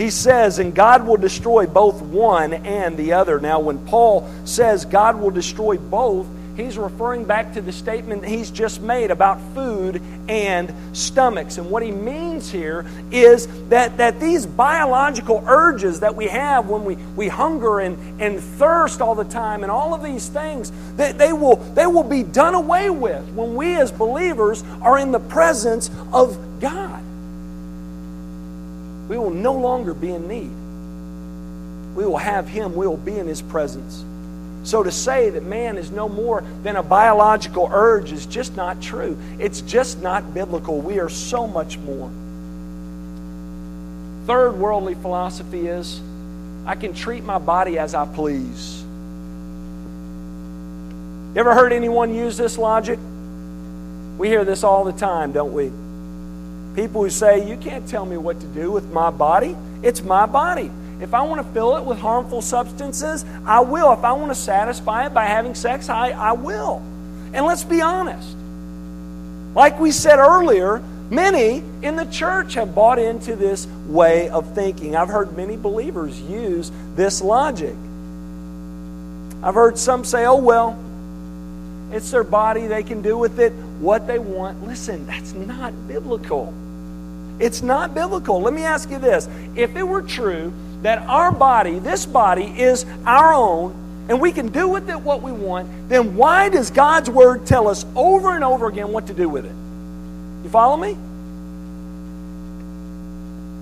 He 0.00 0.08
says, 0.08 0.58
and 0.58 0.74
God 0.74 1.06
will 1.06 1.18
destroy 1.18 1.66
both 1.66 2.00
one 2.00 2.54
and 2.54 2.96
the 2.96 3.12
other. 3.12 3.38
Now, 3.38 3.60
when 3.60 3.84
Paul 3.84 4.26
says 4.46 4.86
God 4.86 5.20
will 5.20 5.30
destroy 5.30 5.76
both, 5.76 6.26
he's 6.56 6.78
referring 6.78 7.26
back 7.26 7.52
to 7.52 7.60
the 7.60 7.70
statement 7.70 8.24
he's 8.24 8.50
just 8.50 8.80
made 8.80 9.10
about 9.10 9.38
food 9.52 10.00
and 10.26 10.72
stomachs. 10.96 11.58
And 11.58 11.70
what 11.70 11.82
he 11.82 11.90
means 11.90 12.50
here 12.50 12.86
is 13.10 13.46
that, 13.68 13.98
that 13.98 14.18
these 14.20 14.46
biological 14.46 15.44
urges 15.46 16.00
that 16.00 16.16
we 16.16 16.28
have 16.28 16.70
when 16.70 16.86
we, 16.86 16.94
we 16.94 17.28
hunger 17.28 17.80
and, 17.80 18.22
and 18.22 18.40
thirst 18.40 19.02
all 19.02 19.14
the 19.14 19.24
time 19.24 19.64
and 19.64 19.70
all 19.70 19.92
of 19.92 20.02
these 20.02 20.30
things, 20.30 20.72
that 20.96 21.18
they, 21.18 21.34
will, 21.34 21.56
they 21.56 21.86
will 21.86 22.04
be 22.04 22.22
done 22.22 22.54
away 22.54 22.88
with 22.88 23.28
when 23.34 23.54
we 23.54 23.76
as 23.76 23.92
believers 23.92 24.64
are 24.80 24.98
in 24.98 25.12
the 25.12 25.20
presence 25.20 25.90
of 26.10 26.58
God. 26.58 27.04
We 29.10 29.18
will 29.18 29.30
no 29.30 29.54
longer 29.54 29.92
be 29.92 30.12
in 30.12 30.28
need. 30.28 31.96
We 31.96 32.04
will 32.04 32.16
have 32.16 32.46
Him, 32.46 32.76
we 32.76 32.86
will 32.86 32.96
be 32.96 33.18
in 33.18 33.26
His 33.26 33.42
presence. 33.42 34.04
So 34.62 34.84
to 34.84 34.92
say 34.92 35.30
that 35.30 35.42
man 35.42 35.78
is 35.78 35.90
no 35.90 36.08
more 36.08 36.44
than 36.62 36.76
a 36.76 36.82
biological 36.84 37.68
urge 37.72 38.12
is 38.12 38.24
just 38.24 38.54
not 38.54 38.80
true. 38.80 39.18
It's 39.40 39.62
just 39.62 40.00
not 40.00 40.32
biblical. 40.32 40.80
We 40.80 41.00
are 41.00 41.08
so 41.08 41.48
much 41.48 41.76
more. 41.78 42.08
Third 44.28 44.52
worldly 44.52 44.94
philosophy 44.94 45.66
is 45.66 46.00
I 46.64 46.76
can 46.76 46.94
treat 46.94 47.24
my 47.24 47.38
body 47.38 47.80
as 47.80 47.96
I 47.96 48.06
please. 48.06 48.80
You 51.34 51.40
ever 51.40 51.52
heard 51.52 51.72
anyone 51.72 52.14
use 52.14 52.36
this 52.36 52.56
logic? 52.56 53.00
We 54.18 54.28
hear 54.28 54.44
this 54.44 54.62
all 54.62 54.84
the 54.84 54.92
time, 54.92 55.32
don't 55.32 55.52
we? 55.52 55.72
People 56.74 57.02
who 57.02 57.10
say, 57.10 57.48
You 57.48 57.56
can't 57.56 57.86
tell 57.88 58.06
me 58.06 58.16
what 58.16 58.40
to 58.40 58.46
do 58.46 58.70
with 58.70 58.90
my 58.92 59.10
body. 59.10 59.56
It's 59.82 60.02
my 60.02 60.26
body. 60.26 60.70
If 61.00 61.14
I 61.14 61.22
want 61.22 61.44
to 61.44 61.52
fill 61.52 61.76
it 61.76 61.84
with 61.84 61.98
harmful 61.98 62.42
substances, 62.42 63.24
I 63.46 63.60
will. 63.60 63.92
If 63.92 64.04
I 64.04 64.12
want 64.12 64.30
to 64.30 64.34
satisfy 64.34 65.06
it 65.06 65.14
by 65.14 65.24
having 65.24 65.54
sex, 65.54 65.88
I, 65.88 66.10
I 66.10 66.32
will. 66.32 66.82
And 67.32 67.46
let's 67.46 67.64
be 67.64 67.80
honest. 67.80 68.36
Like 69.54 69.80
we 69.80 69.92
said 69.92 70.18
earlier, 70.18 70.82
many 71.10 71.64
in 71.82 71.96
the 71.96 72.04
church 72.04 72.54
have 72.54 72.74
bought 72.74 72.98
into 72.98 73.34
this 73.34 73.66
way 73.86 74.28
of 74.28 74.54
thinking. 74.54 74.94
I've 74.94 75.08
heard 75.08 75.36
many 75.36 75.56
believers 75.56 76.20
use 76.20 76.70
this 76.94 77.22
logic. 77.22 77.74
I've 79.42 79.54
heard 79.54 79.78
some 79.78 80.04
say, 80.04 80.26
oh, 80.26 80.36
well, 80.36 80.78
it's 81.92 82.10
their 82.10 82.24
body, 82.24 82.66
they 82.66 82.82
can 82.82 83.00
do 83.00 83.16
with 83.16 83.40
it 83.40 83.52
what 83.80 84.06
they 84.06 84.18
want. 84.18 84.66
Listen, 84.66 85.06
that's 85.06 85.32
not 85.32 85.72
biblical. 85.88 86.54
It's 87.40 87.62
not 87.62 87.94
biblical. 87.94 88.42
Let 88.42 88.52
me 88.52 88.64
ask 88.64 88.90
you 88.90 88.98
this 88.98 89.28
if 89.56 89.74
it 89.74 89.82
were 89.82 90.02
true 90.02 90.52
that 90.82 90.98
our 91.08 91.32
body, 91.32 91.78
this 91.78 92.06
body, 92.06 92.44
is 92.44 92.84
our 93.04 93.32
own, 93.32 93.74
and 94.08 94.20
we 94.20 94.32
can 94.32 94.48
do 94.48 94.68
with 94.68 94.88
it 94.90 95.00
what 95.00 95.22
we 95.22 95.32
want, 95.32 95.88
then 95.88 96.16
why 96.16 96.48
does 96.48 96.70
God's 96.70 97.08
Word 97.08 97.46
tell 97.46 97.68
us 97.68 97.86
over 97.96 98.34
and 98.34 98.44
over 98.44 98.66
again 98.68 98.92
what 98.92 99.06
to 99.06 99.14
do 99.14 99.28
with 99.28 99.46
it? 99.46 99.54
You 100.44 100.50
follow 100.50 100.76
me? 100.76 100.90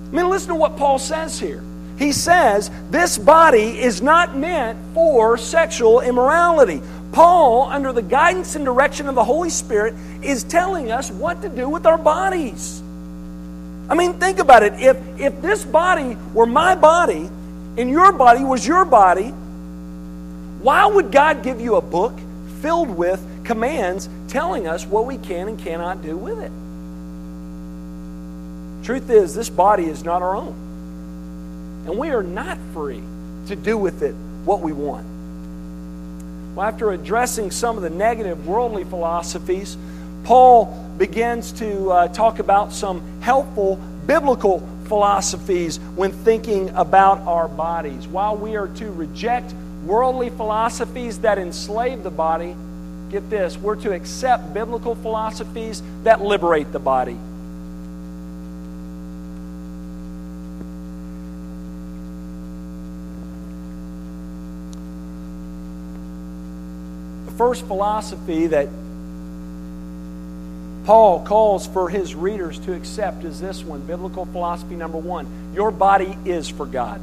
I 0.09 0.11
mean, 0.11 0.29
listen 0.29 0.49
to 0.49 0.55
what 0.55 0.77
Paul 0.77 0.99
says 0.99 1.39
here. 1.39 1.63
He 1.99 2.13
says, 2.13 2.71
This 2.91 3.19
body 3.19 3.81
is 3.81 4.01
not 4.01 4.37
meant 4.37 4.79
for 4.95 5.37
sexual 5.37 6.01
immorality. 6.01 6.81
Paul, 7.13 7.65
under 7.65 7.93
the 7.93 8.03
guidance 8.03 8.55
and 8.55 8.65
direction 8.65 9.09
of 9.09 9.15
the 9.15 9.25
Holy 9.25 9.51
Spirit, 9.51 9.95
is 10.23 10.45
telling 10.45 10.91
us 10.91 11.11
what 11.11 11.43
to 11.43 11.49
do 11.49 11.69
with 11.69 11.87
our 11.87 11.99
bodies. 11.99 12.83
I 13.89 13.95
mean, 13.95 14.15
think 14.15 14.39
about 14.39 14.63
it. 14.63 14.75
If, 14.75 14.97
if 15.19 15.41
this 15.41 15.65
body 15.65 16.17
were 16.35 16.47
my 16.47 16.75
body 16.75 17.31
and 17.77 17.89
your 17.91 18.13
body 18.13 18.45
was 18.45 18.67
your 18.67 18.85
body, 18.85 19.29
why 20.61 20.87
would 20.87 21.11
God 21.11 21.43
give 21.43 21.61
you 21.61 21.77
a 21.77 21.81
book 21.81 22.13
filled 22.61 22.91
with 22.91 23.25
commands 23.45 24.09
telling 24.29 24.67
us 24.67 24.85
what 24.85 25.07
we 25.07 25.17
can 25.17 25.49
and 25.49 25.59
cannot 25.59 26.03
do 26.03 26.17
with 26.17 26.39
it? 26.39 26.53
Truth 28.85 29.11
is, 29.11 29.35
this 29.35 29.49
body 29.49 29.85
is 29.85 30.05
not 30.05 30.23
our 30.23 30.37
own. 30.37 31.85
And 31.87 31.99
we 31.99 32.11
are 32.11 32.23
not 32.23 32.59
free 32.75 33.03
to 33.47 33.57
do 33.57 33.79
with 33.79 34.03
it 34.03 34.15
what 34.45 34.61
we 34.61 34.73
want. 34.73 35.07
Well, 36.55 36.67
after 36.67 36.91
addressing 36.91 37.51
some 37.51 37.77
of 37.77 37.83
the 37.83 37.91
negative 37.91 38.47
worldly 38.47 38.85
philosophies, 38.85 39.77
Paul 40.25 40.88
begins 40.99 41.53
to 41.53 41.91
uh, 41.91 42.09
talk 42.09 42.41
about 42.41 42.73
some 42.73 43.21
helpful 43.21 43.77
biblical 44.07 44.67
philosophies 44.87 45.79
when 45.95 46.11
thinking 46.11 46.71
about 46.71 47.19
our 47.21 47.47
bodies. 47.47 48.09
While 48.09 48.37
we 48.37 48.57
are 48.57 48.69
to 48.69 48.91
reject 48.91 49.53
worldly 49.85 50.31
philosophies 50.31 51.21
that 51.21 51.39
enslave 51.39 52.03
the 52.03 52.11
body, 52.11 52.57
get 53.11 53.31
this, 53.31 53.57
we're 53.57 53.77
to 53.77 53.93
accept 53.93 54.53
biblical 54.53 54.95
philosophies 54.97 55.83
that 56.03 56.21
liberate 56.21 56.73
the 56.73 56.79
body. 56.79 57.17
The 67.27 67.33
first 67.39 67.67
philosophy 67.67 68.49
that 68.49 68.69
Paul 70.89 71.23
calls 71.23 71.67
for 71.67 71.91
his 71.91 72.15
readers 72.15 72.59
to 72.61 72.73
accept 72.73 73.23
is 73.23 73.39
this 73.39 73.63
one 73.63 73.83
biblical 73.83 74.25
philosophy 74.25 74.75
number 74.75 74.97
one 74.97 75.53
your 75.53 75.71
body 75.71 76.17
is 76.25 76.49
for 76.49 76.65
God. 76.65 76.99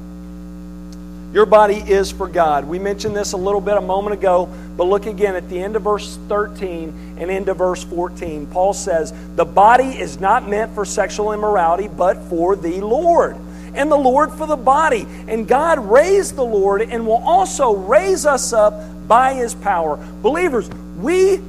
Your 1.31 1.45
body 1.45 1.75
is 1.75 2.11
for 2.11 2.27
God. 2.27 2.65
We 2.65 2.79
mentioned 2.79 3.15
this 3.15 3.33
a 3.33 3.37
little 3.37 3.61
bit 3.61 3.77
a 3.77 3.81
moment 3.81 4.15
ago, 4.15 4.49
but 4.75 4.85
look 4.85 5.05
again 5.05 5.35
at 5.35 5.47
the 5.49 5.61
end 5.61 5.75
of 5.75 5.83
verse 5.83 6.17
13 6.27 7.17
and 7.19 7.29
into 7.29 7.53
verse 7.53 7.83
14. 7.83 8.47
Paul 8.47 8.73
says, 8.73 9.13
The 9.35 9.45
body 9.45 9.89
is 9.99 10.19
not 10.19 10.49
meant 10.49 10.73
for 10.73 10.83
sexual 10.83 11.31
immorality, 11.31 11.87
but 11.87 12.17
for 12.23 12.55
the 12.55 12.81
Lord, 12.81 13.37
and 13.75 13.91
the 13.91 13.97
Lord 13.97 14.31
for 14.31 14.47
the 14.47 14.55
body. 14.55 15.05
And 15.27 15.47
God 15.47 15.77
raised 15.77 16.35
the 16.35 16.43
Lord 16.43 16.81
and 16.81 17.05
will 17.05 17.23
also 17.23 17.75
raise 17.75 18.25
us 18.25 18.51
up 18.51 18.73
by 19.07 19.35
his 19.35 19.53
power. 19.53 19.97
Believers, 20.23 20.67
we 20.97 21.39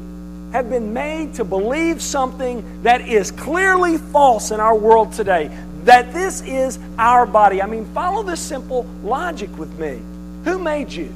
have 0.53 0.71
been 0.71 0.93
made 0.93 1.35
to 1.35 1.45
believe 1.45 2.01
something 2.01 2.83
that 2.83 3.01
is 3.01 3.31
clearly 3.31 3.99
false 3.99 4.51
in 4.51 4.61
our 4.61 4.77
world 4.77 5.13
today 5.13 5.51
that 5.87 6.13
this 6.13 6.43
is 6.43 6.79
our 6.99 7.27
body. 7.27 7.63
I 7.63 7.67
mean, 7.67 7.85
follow 7.95 8.23
this 8.23 8.41
simple 8.41 8.85
logic 9.03 9.57
with 9.57 9.79
me. 9.79 10.01
Who 10.45 10.59
made 10.59 10.93
you? 10.93 11.13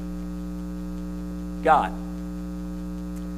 God. 1.62 1.92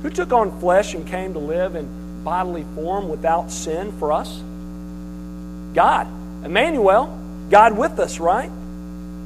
Who 0.03 0.11
took 0.11 0.33
on 0.33 0.61
flesh 0.61 0.95
and 0.95 1.07
came 1.07 1.33
to 1.33 1.39
live 1.39 1.75
in 1.75 2.23
bodily 2.23 2.65
form 2.75 3.09
without 3.09 3.51
sin 3.51 3.93
for 3.99 4.13
us? 4.13 4.43
God. 5.75 6.07
Emmanuel, 6.45 7.07
God 7.51 7.77
with 7.77 7.99
us, 7.99 8.21
right? 8.21 8.51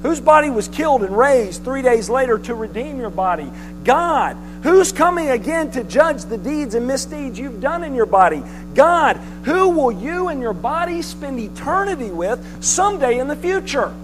Whose 0.03 0.21
body 0.21 0.51
was 0.51 0.69
killed 0.69 1.03
and 1.03 1.17
raised 1.17 1.65
three 1.65 1.83
days 1.83 2.09
later 2.09 2.39
to 2.39 2.55
redeem 2.55 3.01
your 3.01 3.11
body? 3.11 3.51
God. 3.85 4.37
Who's 4.63 4.93
coming 4.93 5.31
again 5.31 5.71
to 5.73 5.85
judge 5.85 6.25
the 6.25 6.39
deeds 6.39 6.75
and 6.75 6.87
misdeeds 6.87 7.39
you've 7.39 7.61
done 7.61 7.85
in 7.85 7.95
your 7.95 8.07
body? 8.07 8.43
God. 8.75 9.17
Who 9.45 9.71
will 9.71 9.93
you 9.93 10.29
and 10.29 10.41
your 10.41 10.53
body 10.53 11.03
spend 11.03 11.39
eternity 11.39 12.11
with 12.11 12.65
someday 12.65 13.19
in 13.19 13.29
the 13.29 13.37
future? 13.37 13.95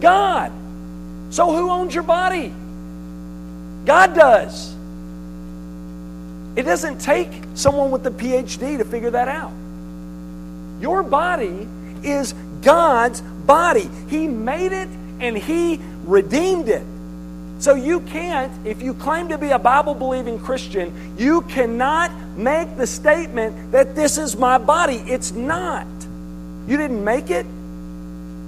God. 0.00 0.52
So 1.30 1.52
who 1.52 1.70
owns 1.70 1.94
your 1.94 2.02
body? 2.02 2.52
God 3.84 4.14
does. 4.14 4.74
It 6.56 6.62
doesn't 6.64 6.98
take 7.00 7.30
someone 7.54 7.90
with 7.90 8.06
a 8.06 8.10
PhD 8.10 8.78
to 8.78 8.84
figure 8.84 9.10
that 9.10 9.28
out. 9.28 9.52
Your 10.80 11.02
body 11.02 11.68
is 12.02 12.32
God's 12.62 13.20
body. 13.20 13.88
He 14.08 14.26
made 14.26 14.72
it 14.72 14.88
and 15.20 15.36
He 15.36 15.80
redeemed 16.04 16.68
it. 16.68 16.84
So 17.60 17.74
you 17.74 18.00
can't, 18.00 18.66
if 18.66 18.80
you 18.80 18.94
claim 18.94 19.28
to 19.28 19.36
be 19.36 19.50
a 19.50 19.58
Bible 19.58 19.94
believing 19.94 20.38
Christian, 20.38 21.14
you 21.18 21.42
cannot 21.42 22.10
make 22.34 22.74
the 22.78 22.86
statement 22.86 23.72
that 23.72 23.94
this 23.94 24.16
is 24.16 24.34
my 24.34 24.56
body. 24.56 24.96
It's 24.96 25.32
not. 25.32 25.86
You 26.66 26.78
didn't 26.78 27.04
make 27.04 27.28
it, 27.28 27.44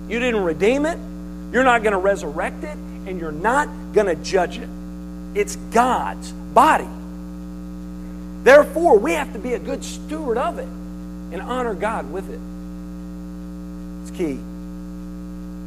you 0.09 0.19
didn't 0.19 0.43
redeem 0.43 0.87
it, 0.87 0.99
you're 1.53 1.63
not 1.63 1.83
going 1.83 1.93
to 1.93 1.99
resurrect 1.99 2.65
it, 2.65 2.75
and 3.07 3.21
you're 3.21 3.33
not 3.33 3.69
going 3.93 4.07
to 4.07 4.15
judge 4.17 4.57
it. 4.57 4.69
It's 5.35 5.57
God's 5.57 6.33
body. 6.33 6.89
Therefore, 8.45 8.99
we 8.99 9.13
have 9.13 9.35
to 9.35 9.39
be 9.39 9.53
a 9.53 9.59
good 9.59 9.85
steward 9.85 10.39
of 10.39 10.59
it 10.59 10.69
and 11.33 11.43
honor 11.43 11.75
God 11.75 12.11
with 12.11 12.31
it. 12.31 12.41
It's 14.03 14.17
key. 14.17 14.39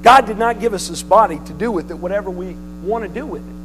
God 0.02 0.26
did 0.26 0.40
not 0.40 0.60
give 0.60 0.74
us 0.74 0.88
this 0.88 1.04
body 1.04 1.40
to 1.46 1.54
do 1.54 1.72
with 1.72 1.92
it 1.92 1.96
whatever 1.96 2.32
we 2.32 2.56
want 2.84 3.04
to 3.04 3.10
do 3.10 3.26
with 3.26 3.48
it. 3.48 3.56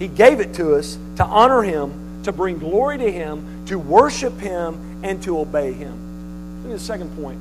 He 0.00 0.08
gave 0.08 0.40
it 0.40 0.54
to 0.54 0.76
us 0.76 0.98
to 1.16 1.24
honor 1.24 1.62
Him, 1.62 2.22
to 2.24 2.32
bring 2.32 2.58
glory 2.58 2.98
to 2.98 3.12
Him, 3.12 3.66
to 3.66 3.78
worship 3.78 4.38
Him, 4.38 5.00
and 5.02 5.22
to 5.24 5.38
obey 5.38 5.72
Him. 5.72 6.62
Look 6.62 6.72
at 6.72 6.78
the 6.78 6.84
second 6.84 7.14
point. 7.16 7.38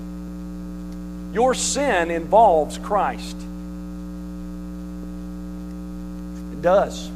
Your 1.34 1.54
sin 1.54 2.12
involves 2.12 2.78
Christ. 2.78 3.38
It 6.52 6.62
does. 6.62 7.10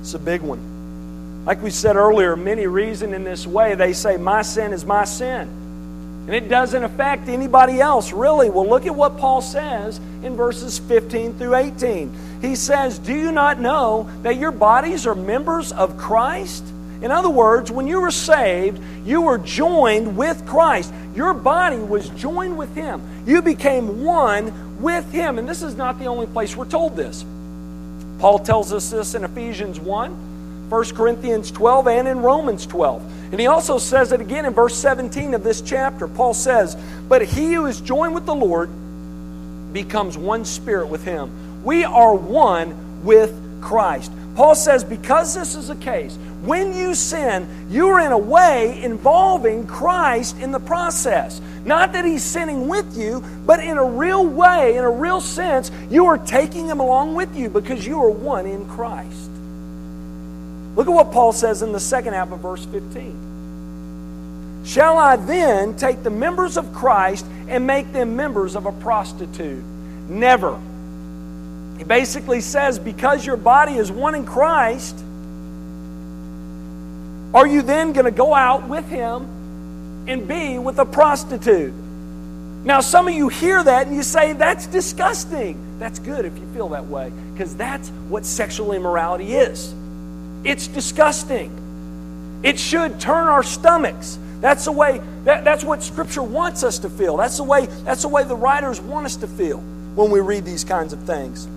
It's 0.00 0.14
a 0.14 0.18
big 0.18 0.40
one. 0.40 1.44
Like 1.44 1.62
we 1.62 1.70
said 1.70 1.96
earlier, 1.96 2.36
many 2.36 2.66
reason 2.66 3.14
in 3.14 3.24
this 3.24 3.46
way. 3.46 3.74
They 3.74 3.92
say, 3.92 4.16
My 4.16 4.42
sin 4.42 4.72
is 4.72 4.84
my 4.84 5.04
sin. 5.04 5.48
And 6.26 6.34
it 6.34 6.48
doesn't 6.48 6.84
affect 6.84 7.28
anybody 7.28 7.80
else, 7.80 8.12
really. 8.12 8.48
Well, 8.48 8.68
look 8.68 8.86
at 8.86 8.94
what 8.94 9.18
Paul 9.18 9.42
says 9.42 9.98
in 10.22 10.36
verses 10.36 10.78
15 10.78 11.34
through 11.34 11.56
18. 11.56 12.31
He 12.42 12.56
says, 12.56 12.98
Do 12.98 13.14
you 13.14 13.32
not 13.32 13.58
know 13.60 14.10
that 14.22 14.36
your 14.36 14.50
bodies 14.50 15.06
are 15.06 15.14
members 15.14 15.72
of 15.72 15.96
Christ? 15.96 16.64
In 17.00 17.10
other 17.10 17.30
words, 17.30 17.70
when 17.70 17.86
you 17.86 18.00
were 18.00 18.10
saved, 18.10 18.82
you 19.06 19.22
were 19.22 19.38
joined 19.38 20.16
with 20.16 20.44
Christ. 20.46 20.92
Your 21.14 21.34
body 21.34 21.78
was 21.78 22.08
joined 22.10 22.58
with 22.58 22.74
Him. 22.74 23.00
You 23.26 23.42
became 23.42 24.02
one 24.02 24.80
with 24.82 25.10
Him. 25.12 25.38
And 25.38 25.48
this 25.48 25.62
is 25.62 25.76
not 25.76 25.98
the 25.98 26.06
only 26.06 26.26
place 26.26 26.54
we're 26.56 26.68
told 26.68 26.96
this. 26.96 27.24
Paul 28.18 28.40
tells 28.40 28.72
us 28.72 28.90
this 28.90 29.14
in 29.14 29.24
Ephesians 29.24 29.80
1, 29.80 30.68
1 30.68 30.84
Corinthians 30.94 31.50
12, 31.50 31.88
and 31.88 32.08
in 32.08 32.20
Romans 32.20 32.66
12. 32.66 33.02
And 33.32 33.40
he 33.40 33.46
also 33.46 33.78
says 33.78 34.12
it 34.12 34.20
again 34.20 34.46
in 34.46 34.52
verse 34.52 34.76
17 34.76 35.34
of 35.34 35.42
this 35.42 35.60
chapter. 35.60 36.06
Paul 36.06 36.34
says, 36.34 36.76
But 37.08 37.22
he 37.22 37.54
who 37.54 37.66
is 37.66 37.80
joined 37.80 38.14
with 38.14 38.26
the 38.26 38.34
Lord 38.34 38.70
becomes 39.72 40.16
one 40.16 40.44
spirit 40.44 40.86
with 40.86 41.04
him. 41.04 41.30
We 41.62 41.84
are 41.84 42.14
one 42.14 43.04
with 43.04 43.60
Christ. 43.60 44.12
Paul 44.34 44.54
says, 44.54 44.82
because 44.82 45.34
this 45.34 45.54
is 45.54 45.68
the 45.68 45.76
case, 45.76 46.16
when 46.42 46.74
you 46.74 46.94
sin, 46.94 47.46
you 47.70 47.88
are 47.88 48.00
in 48.00 48.12
a 48.12 48.18
way 48.18 48.82
involving 48.82 49.66
Christ 49.66 50.38
in 50.38 50.50
the 50.52 50.60
process. 50.60 51.40
Not 51.64 51.92
that 51.92 52.04
he's 52.04 52.24
sinning 52.24 52.66
with 52.66 52.96
you, 52.96 53.22
but 53.46 53.60
in 53.60 53.78
a 53.78 53.84
real 53.84 54.26
way, 54.26 54.76
in 54.76 54.84
a 54.84 54.90
real 54.90 55.20
sense, 55.20 55.70
you 55.90 56.06
are 56.06 56.18
taking 56.18 56.66
him 56.66 56.80
along 56.80 57.14
with 57.14 57.36
you 57.36 57.48
because 57.48 57.86
you 57.86 58.02
are 58.02 58.10
one 58.10 58.46
in 58.46 58.66
Christ. 58.68 59.30
Look 60.74 60.88
at 60.88 60.92
what 60.92 61.12
Paul 61.12 61.32
says 61.32 61.62
in 61.62 61.72
the 61.72 61.80
second 61.80 62.14
half 62.14 62.32
of 62.32 62.40
verse 62.40 62.64
15. 62.64 64.62
Shall 64.64 64.96
I 64.96 65.16
then 65.16 65.76
take 65.76 66.02
the 66.02 66.10
members 66.10 66.56
of 66.56 66.72
Christ 66.72 67.26
and 67.48 67.66
make 67.66 67.92
them 67.92 68.16
members 68.16 68.56
of 68.56 68.64
a 68.66 68.72
prostitute? 68.72 69.62
Never. 70.08 70.58
He 71.82 71.88
basically 71.88 72.40
says, 72.40 72.78
because 72.78 73.26
your 73.26 73.36
body 73.36 73.74
is 73.74 73.90
one 73.90 74.14
in 74.14 74.24
Christ, 74.24 74.96
are 77.34 77.44
you 77.44 77.62
then 77.62 77.92
going 77.92 78.04
to 78.04 78.12
go 78.12 78.32
out 78.32 78.68
with 78.68 78.88
him 78.88 80.06
and 80.06 80.28
be 80.28 80.60
with 80.60 80.78
a 80.78 80.84
prostitute? 80.84 81.74
Now, 82.64 82.82
some 82.82 83.08
of 83.08 83.14
you 83.14 83.26
hear 83.26 83.64
that 83.64 83.88
and 83.88 83.96
you 83.96 84.04
say, 84.04 84.32
that's 84.32 84.68
disgusting. 84.68 85.80
That's 85.80 85.98
good 85.98 86.24
if 86.24 86.38
you 86.38 86.46
feel 86.54 86.68
that 86.68 86.86
way, 86.86 87.10
because 87.32 87.56
that's 87.56 87.88
what 88.08 88.24
sexual 88.24 88.70
immorality 88.70 89.34
is. 89.34 89.74
It's 90.44 90.68
disgusting. 90.68 91.50
It 92.44 92.60
should 92.60 93.00
turn 93.00 93.26
our 93.26 93.42
stomachs. 93.42 94.20
That's 94.40 94.66
the 94.66 94.72
way 94.72 95.00
that, 95.24 95.42
that's 95.42 95.64
what 95.64 95.82
scripture 95.82 96.22
wants 96.22 96.62
us 96.62 96.78
to 96.78 96.88
feel. 96.88 97.16
That's 97.16 97.38
the 97.38 97.42
way 97.42 97.66
that's 97.66 98.02
the 98.02 98.08
way 98.08 98.22
the 98.22 98.36
writers 98.36 98.80
want 98.80 99.06
us 99.06 99.16
to 99.16 99.26
feel 99.26 99.58
when 99.96 100.12
we 100.12 100.20
read 100.20 100.44
these 100.44 100.62
kinds 100.62 100.92
of 100.92 101.00
things. 101.00 101.48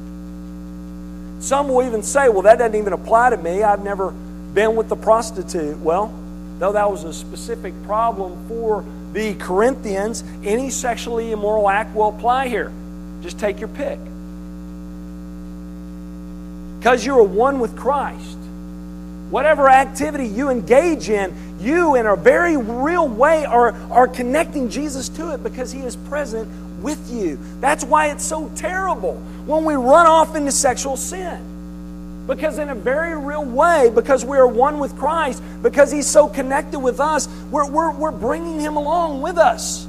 Some 1.46 1.68
will 1.68 1.86
even 1.86 2.02
say, 2.02 2.28
well, 2.28 2.42
that 2.42 2.58
doesn't 2.58 2.74
even 2.74 2.92
apply 2.92 3.30
to 3.30 3.38
me. 3.38 3.62
I've 3.62 3.84
never 3.84 4.10
been 4.10 4.76
with 4.76 4.90
the 4.90 4.96
prostitute. 4.96 5.78
Well, 5.78 6.12
though 6.58 6.72
that 6.72 6.90
was 6.90 7.04
a 7.04 7.14
specific 7.14 7.72
problem 7.84 8.48
for 8.48 8.84
the 9.14 9.36
Corinthians, 9.36 10.24
any 10.44 10.72
sexually 10.72 11.32
immoral 11.32 11.70
act 11.70 11.96
will 11.96 12.10
apply 12.10 12.48
here. 12.48 12.74
Just 13.22 13.38
take 13.38 13.60
your 13.60 13.70
pick. 13.70 14.00
Because 16.80 17.06
you 17.06 17.16
are 17.20 17.24
one 17.24 17.60
with 17.60 17.78
Christ, 17.78 18.38
Whatever 19.30 19.70
activity 19.70 20.28
you 20.28 20.50
engage 20.50 21.10
in, 21.10 21.36
you, 21.60 21.96
in 21.96 22.06
a 22.06 22.16
very 22.16 22.58
real 22.58 23.08
way, 23.08 23.44
are, 23.44 23.72
are 23.92 24.08
connecting 24.08 24.70
Jesus 24.70 25.10
to 25.10 25.34
it 25.34 25.42
because 25.42 25.72
He 25.72 25.80
is 25.80 25.96
present 25.96 26.48
with 26.86 27.12
you. 27.12 27.40
That's 27.60 27.84
why 27.84 28.12
it's 28.12 28.24
so 28.24 28.50
terrible 28.56 29.16
when 29.48 29.66
we 29.66 29.74
run 29.74 30.06
off 30.06 30.36
into 30.36 30.52
sexual 30.52 30.96
sin. 30.96 31.42
Because, 32.28 32.60
in 32.60 32.70
a 32.70 32.76
very 32.76 33.18
real 33.18 33.44
way, 33.44 33.92
because 33.94 34.24
we 34.24 34.38
are 34.38 34.48
one 34.48 34.80
with 34.80 34.96
Christ, 34.96 35.42
because 35.64 35.92
He's 35.92 36.08
so 36.08 36.28
connected 36.28 36.80
with 36.80 37.00
us, 37.00 37.28
we're, 37.50 37.68
we're, 37.68 37.92
we're 37.92 38.12
bringing 38.12 38.60
Him 38.60 38.78
along 38.78 39.22
with 39.24 39.38
us. 39.38 39.88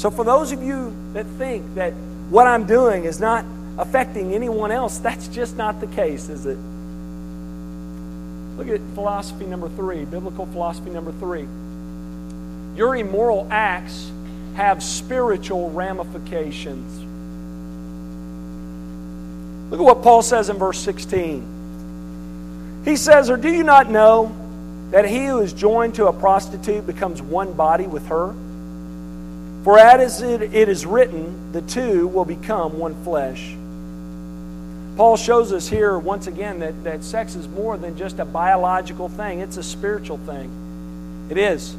So, 0.00 0.10
for 0.10 0.24
those 0.24 0.52
of 0.52 0.62
you 0.62 0.94
that 1.14 1.24
think 1.38 1.74
that 1.74 1.92
what 2.28 2.46
I'm 2.46 2.66
doing 2.66 3.04
is 3.04 3.18
not 3.18 3.46
affecting 3.78 4.34
anyone 4.34 4.70
else. 4.70 4.98
That's 5.08 5.28
just 5.28 5.56
not 5.56 5.80
the 5.80 5.86
case, 5.86 6.28
is 6.28 6.44
it? 6.44 6.58
Look 8.58 8.68
at 8.68 8.80
philosophy 8.94 9.46
number 9.46 9.68
three, 9.70 10.04
biblical 10.04 10.44
philosophy 10.46 10.90
number 10.90 11.12
three. 11.12 11.46
Your 12.76 12.96
immoral 12.96 13.46
acts 13.50 14.10
have 14.58 14.82
spiritual 14.82 15.70
ramifications. 15.70 17.04
Look 19.70 19.78
at 19.78 19.84
what 19.84 20.02
Paul 20.02 20.22
says 20.22 20.48
in 20.48 20.56
verse 20.56 20.80
16. 20.80 22.82
He 22.84 22.96
says, 22.96 23.30
Or 23.30 23.36
do 23.36 23.52
you 23.52 23.62
not 23.62 23.88
know 23.88 24.34
that 24.90 25.08
he 25.08 25.26
who 25.26 25.38
is 25.38 25.52
joined 25.52 25.94
to 25.94 26.08
a 26.08 26.12
prostitute 26.12 26.88
becomes 26.88 27.22
one 27.22 27.52
body 27.52 27.86
with 27.86 28.08
her? 28.08 28.34
For 29.62 29.78
as 29.78 30.22
it, 30.22 30.42
is 30.42 30.84
written, 30.84 31.52
the 31.52 31.62
two 31.62 32.08
will 32.08 32.24
become 32.24 32.80
one 32.80 33.00
flesh. 33.04 33.54
Paul 34.96 35.16
shows 35.16 35.52
us 35.52 35.68
here 35.68 35.96
once 35.96 36.26
again 36.26 36.58
that, 36.58 36.82
that 36.82 37.04
sex 37.04 37.36
is 37.36 37.46
more 37.46 37.76
than 37.76 37.96
just 37.96 38.18
a 38.18 38.24
biological 38.24 39.08
thing, 39.08 39.38
it's 39.38 39.56
a 39.56 39.62
spiritual 39.62 40.18
thing. 40.18 41.28
It 41.30 41.38
is. 41.38 41.76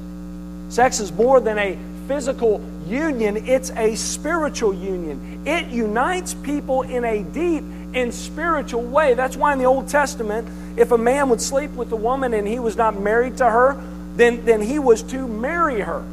Sex 0.69 1.01
is 1.01 1.11
more 1.11 1.41
than 1.41 1.57
a 1.57 1.77
physical 2.09 2.59
union, 2.87 3.37
it's 3.47 3.69
a 3.69 3.93
spiritual 3.93 4.73
union. 4.73 5.43
It 5.45 5.67
unites 5.67 6.33
people 6.33 6.81
in 6.81 7.05
a 7.05 7.21
deep 7.21 7.63
and 7.93 8.11
spiritual 8.11 8.81
way. 8.81 9.13
That's 9.13 9.37
why 9.37 9.53
in 9.53 9.59
the 9.59 9.65
Old 9.65 9.87
Testament, 9.87 10.47
if 10.75 10.91
a 10.91 10.97
man 10.97 11.29
would 11.29 11.39
sleep 11.39 11.69
with 11.73 11.91
a 11.91 11.95
woman 11.95 12.33
and 12.33 12.47
he 12.47 12.57
was 12.57 12.75
not 12.75 12.99
married 12.99 13.37
to 13.37 13.45
her, 13.47 13.79
then, 14.15 14.43
then 14.43 14.59
he 14.59 14.79
was 14.79 15.03
to 15.03 15.27
marry 15.27 15.81
her. 15.81 16.03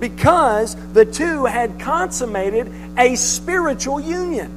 Because 0.00 0.74
the 0.94 1.04
two 1.04 1.44
had 1.44 1.78
consummated 1.78 2.72
a 2.96 3.16
spiritual 3.16 4.00
union. 4.00 4.50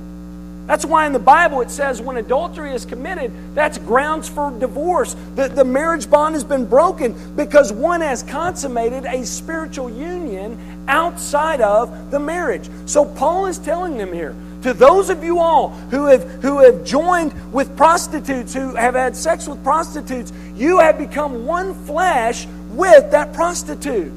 That's 0.68 0.86
why 0.86 1.06
in 1.06 1.14
the 1.14 1.20
Bible 1.20 1.62
it 1.62 1.72
says 1.72 2.02
when 2.02 2.18
adultery 2.18 2.74
is 2.74 2.86
committed, 2.86 3.32
that's 3.56 3.78
grounds 3.78 4.28
for 4.28 4.52
divorce. 4.52 5.16
The, 5.36 5.48
the 5.48 5.64
marriage 5.64 6.10
bond 6.10 6.36
has 6.36 6.44
been 6.44 6.66
broken 6.66 7.36
because 7.36 7.72
one 7.72 8.02
has 8.02 8.22
consummated 8.22 9.06
a 9.06 9.26
spiritual 9.26 9.90
union 9.90 10.86
outside 10.90 11.62
of 11.62 12.12
the 12.12 12.20
marriage. 12.20 12.70
So 12.86 13.06
Paul 13.06 13.46
is 13.46 13.58
telling 13.58 13.98
them 13.98 14.12
here 14.12 14.36
to 14.64 14.74
those 14.74 15.10
of 15.10 15.24
you 15.24 15.40
all 15.40 15.70
who 15.70 16.08
have, 16.08 16.24
who 16.42 16.60
have 16.60 16.84
joined 16.84 17.54
with 17.54 17.76
prostitutes, 17.78 18.54
who 18.54 18.76
have 18.76 18.96
had 18.96 19.16
sex 19.16 19.48
with 19.48 19.64
prostitutes, 19.64 20.34
you 20.56 20.80
have 20.80 20.98
become 20.98 21.46
one 21.46 21.74
flesh 21.86 22.46
with 22.72 23.12
that 23.12 23.34
prostitute. 23.34 24.12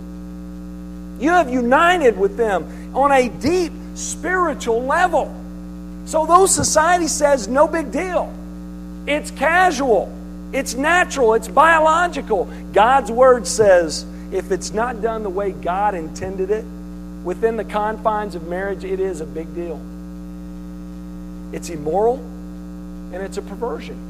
You 1.20 1.30
have 1.30 1.48
united 1.50 2.18
with 2.18 2.36
them 2.36 2.92
on 2.96 3.12
a 3.12 3.28
deep 3.28 3.72
spiritual 3.94 4.82
level. 4.82 5.32
So, 6.10 6.26
though 6.26 6.46
society 6.46 7.06
says 7.06 7.46
no 7.46 7.68
big 7.68 7.92
deal, 7.92 8.34
it's 9.06 9.30
casual, 9.30 10.12
it's 10.52 10.74
natural, 10.74 11.34
it's 11.34 11.46
biological, 11.46 12.46
God's 12.72 13.12
word 13.12 13.46
says 13.46 14.04
if 14.32 14.50
it's 14.50 14.72
not 14.72 15.02
done 15.02 15.22
the 15.22 15.30
way 15.30 15.52
God 15.52 15.94
intended 15.94 16.50
it, 16.50 16.64
within 17.22 17.56
the 17.56 17.62
confines 17.62 18.34
of 18.34 18.48
marriage, 18.48 18.82
it 18.82 18.98
is 18.98 19.20
a 19.20 19.24
big 19.24 19.54
deal. 19.54 19.80
It's 21.52 21.70
immoral 21.70 22.16
and 22.16 23.22
it's 23.22 23.36
a 23.36 23.42
perversion. 23.42 24.08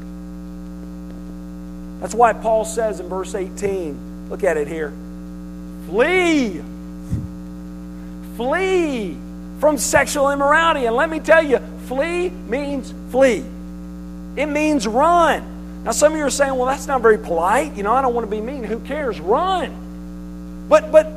That's 1.99 2.15
why 2.15 2.33
Paul 2.33 2.65
says 2.65 2.99
in 2.99 3.09
verse 3.09 3.35
18, 3.35 4.29
look 4.31 4.43
at 4.43 4.57
it 4.57 4.67
here 4.67 4.91
flee, 5.87 6.63
flee 8.37 9.17
from 9.59 9.77
sexual 9.77 10.31
immorality. 10.31 10.87
And 10.87 10.95
let 10.95 11.07
me 11.07 11.19
tell 11.19 11.45
you, 11.45 11.59
flee 11.91 12.29
means 12.29 12.93
flee, 13.09 13.43
it 14.37 14.45
means 14.45 14.87
run. 14.87 15.83
Now, 15.83 15.91
some 15.91 16.13
of 16.13 16.17
you 16.17 16.23
are 16.23 16.29
saying, 16.29 16.55
well, 16.55 16.67
that's 16.67 16.87
not 16.87 17.01
very 17.01 17.17
polite. 17.17 17.75
You 17.75 17.83
know, 17.83 17.91
I 17.91 18.01
don't 18.01 18.13
want 18.13 18.29
to 18.29 18.31
be 18.31 18.39
mean. 18.39 18.63
Who 18.63 18.79
cares? 18.79 19.19
Run. 19.19 20.67
But, 20.69 20.91
but 20.91 21.11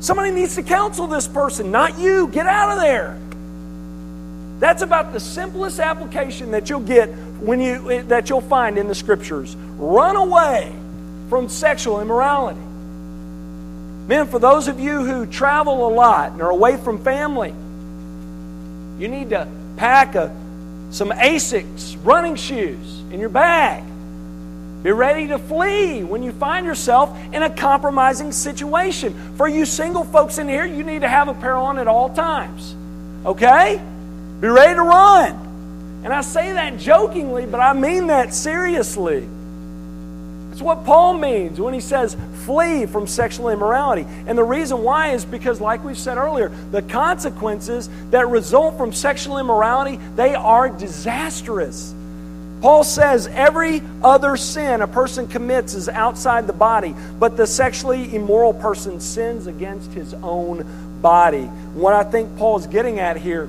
somebody 0.00 0.30
needs 0.30 0.54
to 0.54 0.62
counsel 0.62 1.08
this 1.08 1.28
person, 1.28 1.70
not 1.70 1.98
you. 1.98 2.28
Get 2.28 2.46
out 2.46 2.72
of 2.72 2.80
there. 2.80 3.18
That's 4.60 4.82
about 4.82 5.12
the 5.12 5.20
simplest 5.20 5.78
application 5.78 6.52
that 6.52 6.70
you'll 6.70 6.80
get 6.80 7.08
when 7.40 7.60
you 7.60 7.90
eh, 7.90 8.02
that 8.02 8.30
you'll 8.30 8.40
find 8.40 8.78
in 8.78 8.88
the 8.88 8.94
scriptures. 8.94 9.56
Run 9.56 10.16
away 10.16 10.72
from 11.28 11.50
sexual 11.50 12.00
immorality. 12.00 12.60
Men, 14.06 14.28
for 14.28 14.38
those 14.38 14.68
of 14.68 14.80
you 14.80 15.04
who 15.04 15.26
travel 15.26 15.86
a 15.86 15.92
lot 15.92 16.32
and 16.32 16.40
are 16.40 16.50
away 16.50 16.76
from 16.76 17.02
family, 17.02 17.52
you 18.98 19.08
need 19.08 19.30
to 19.30 19.48
pack 19.76 20.14
a, 20.14 20.34
some 20.90 21.10
Asics 21.10 21.96
running 22.04 22.36
shoes 22.36 23.00
in 23.10 23.20
your 23.20 23.28
bag. 23.28 23.84
Be 24.82 24.92
ready 24.92 25.28
to 25.28 25.38
flee 25.38 26.04
when 26.04 26.22
you 26.22 26.32
find 26.32 26.66
yourself 26.66 27.16
in 27.32 27.42
a 27.42 27.48
compromising 27.48 28.32
situation. 28.32 29.34
For 29.36 29.48
you 29.48 29.64
single 29.64 30.04
folks 30.04 30.36
in 30.36 30.46
here, 30.46 30.66
you 30.66 30.84
need 30.84 31.00
to 31.00 31.08
have 31.08 31.28
a 31.28 31.34
pair 31.34 31.56
on 31.56 31.78
at 31.78 31.88
all 31.88 32.14
times. 32.14 32.76
Okay? 33.24 33.80
Be 34.40 34.48
ready 34.48 34.74
to 34.74 34.82
run. 34.82 35.32
And 36.04 36.12
I 36.12 36.20
say 36.20 36.52
that 36.52 36.78
jokingly, 36.78 37.46
but 37.46 37.60
I 37.60 37.72
mean 37.72 38.08
that 38.08 38.34
seriously. 38.34 39.26
That's 40.54 40.62
what 40.62 40.84
Paul 40.84 41.18
means 41.18 41.60
when 41.60 41.74
he 41.74 41.80
says 41.80 42.16
flee 42.44 42.86
from 42.86 43.08
sexual 43.08 43.48
immorality. 43.48 44.06
And 44.28 44.38
the 44.38 44.44
reason 44.44 44.84
why 44.84 45.08
is 45.08 45.24
because, 45.24 45.60
like 45.60 45.82
we've 45.82 45.98
said 45.98 46.16
earlier, 46.16 46.48
the 46.70 46.80
consequences 46.80 47.90
that 48.10 48.28
result 48.28 48.78
from 48.78 48.92
sexual 48.92 49.38
immorality, 49.38 49.98
they 50.14 50.36
are 50.36 50.68
disastrous. 50.68 51.92
Paul 52.60 52.84
says 52.84 53.26
every 53.26 53.82
other 54.00 54.36
sin 54.36 54.80
a 54.80 54.86
person 54.86 55.26
commits 55.26 55.74
is 55.74 55.88
outside 55.88 56.46
the 56.46 56.52
body, 56.52 56.94
but 57.18 57.36
the 57.36 57.48
sexually 57.48 58.14
immoral 58.14 58.54
person 58.54 59.00
sins 59.00 59.48
against 59.48 59.90
his 59.90 60.14
own 60.14 60.64
body. 61.02 61.46
What 61.74 61.94
I 61.94 62.04
think 62.04 62.38
Paul's 62.38 62.68
getting 62.68 63.00
at 63.00 63.16
here 63.16 63.48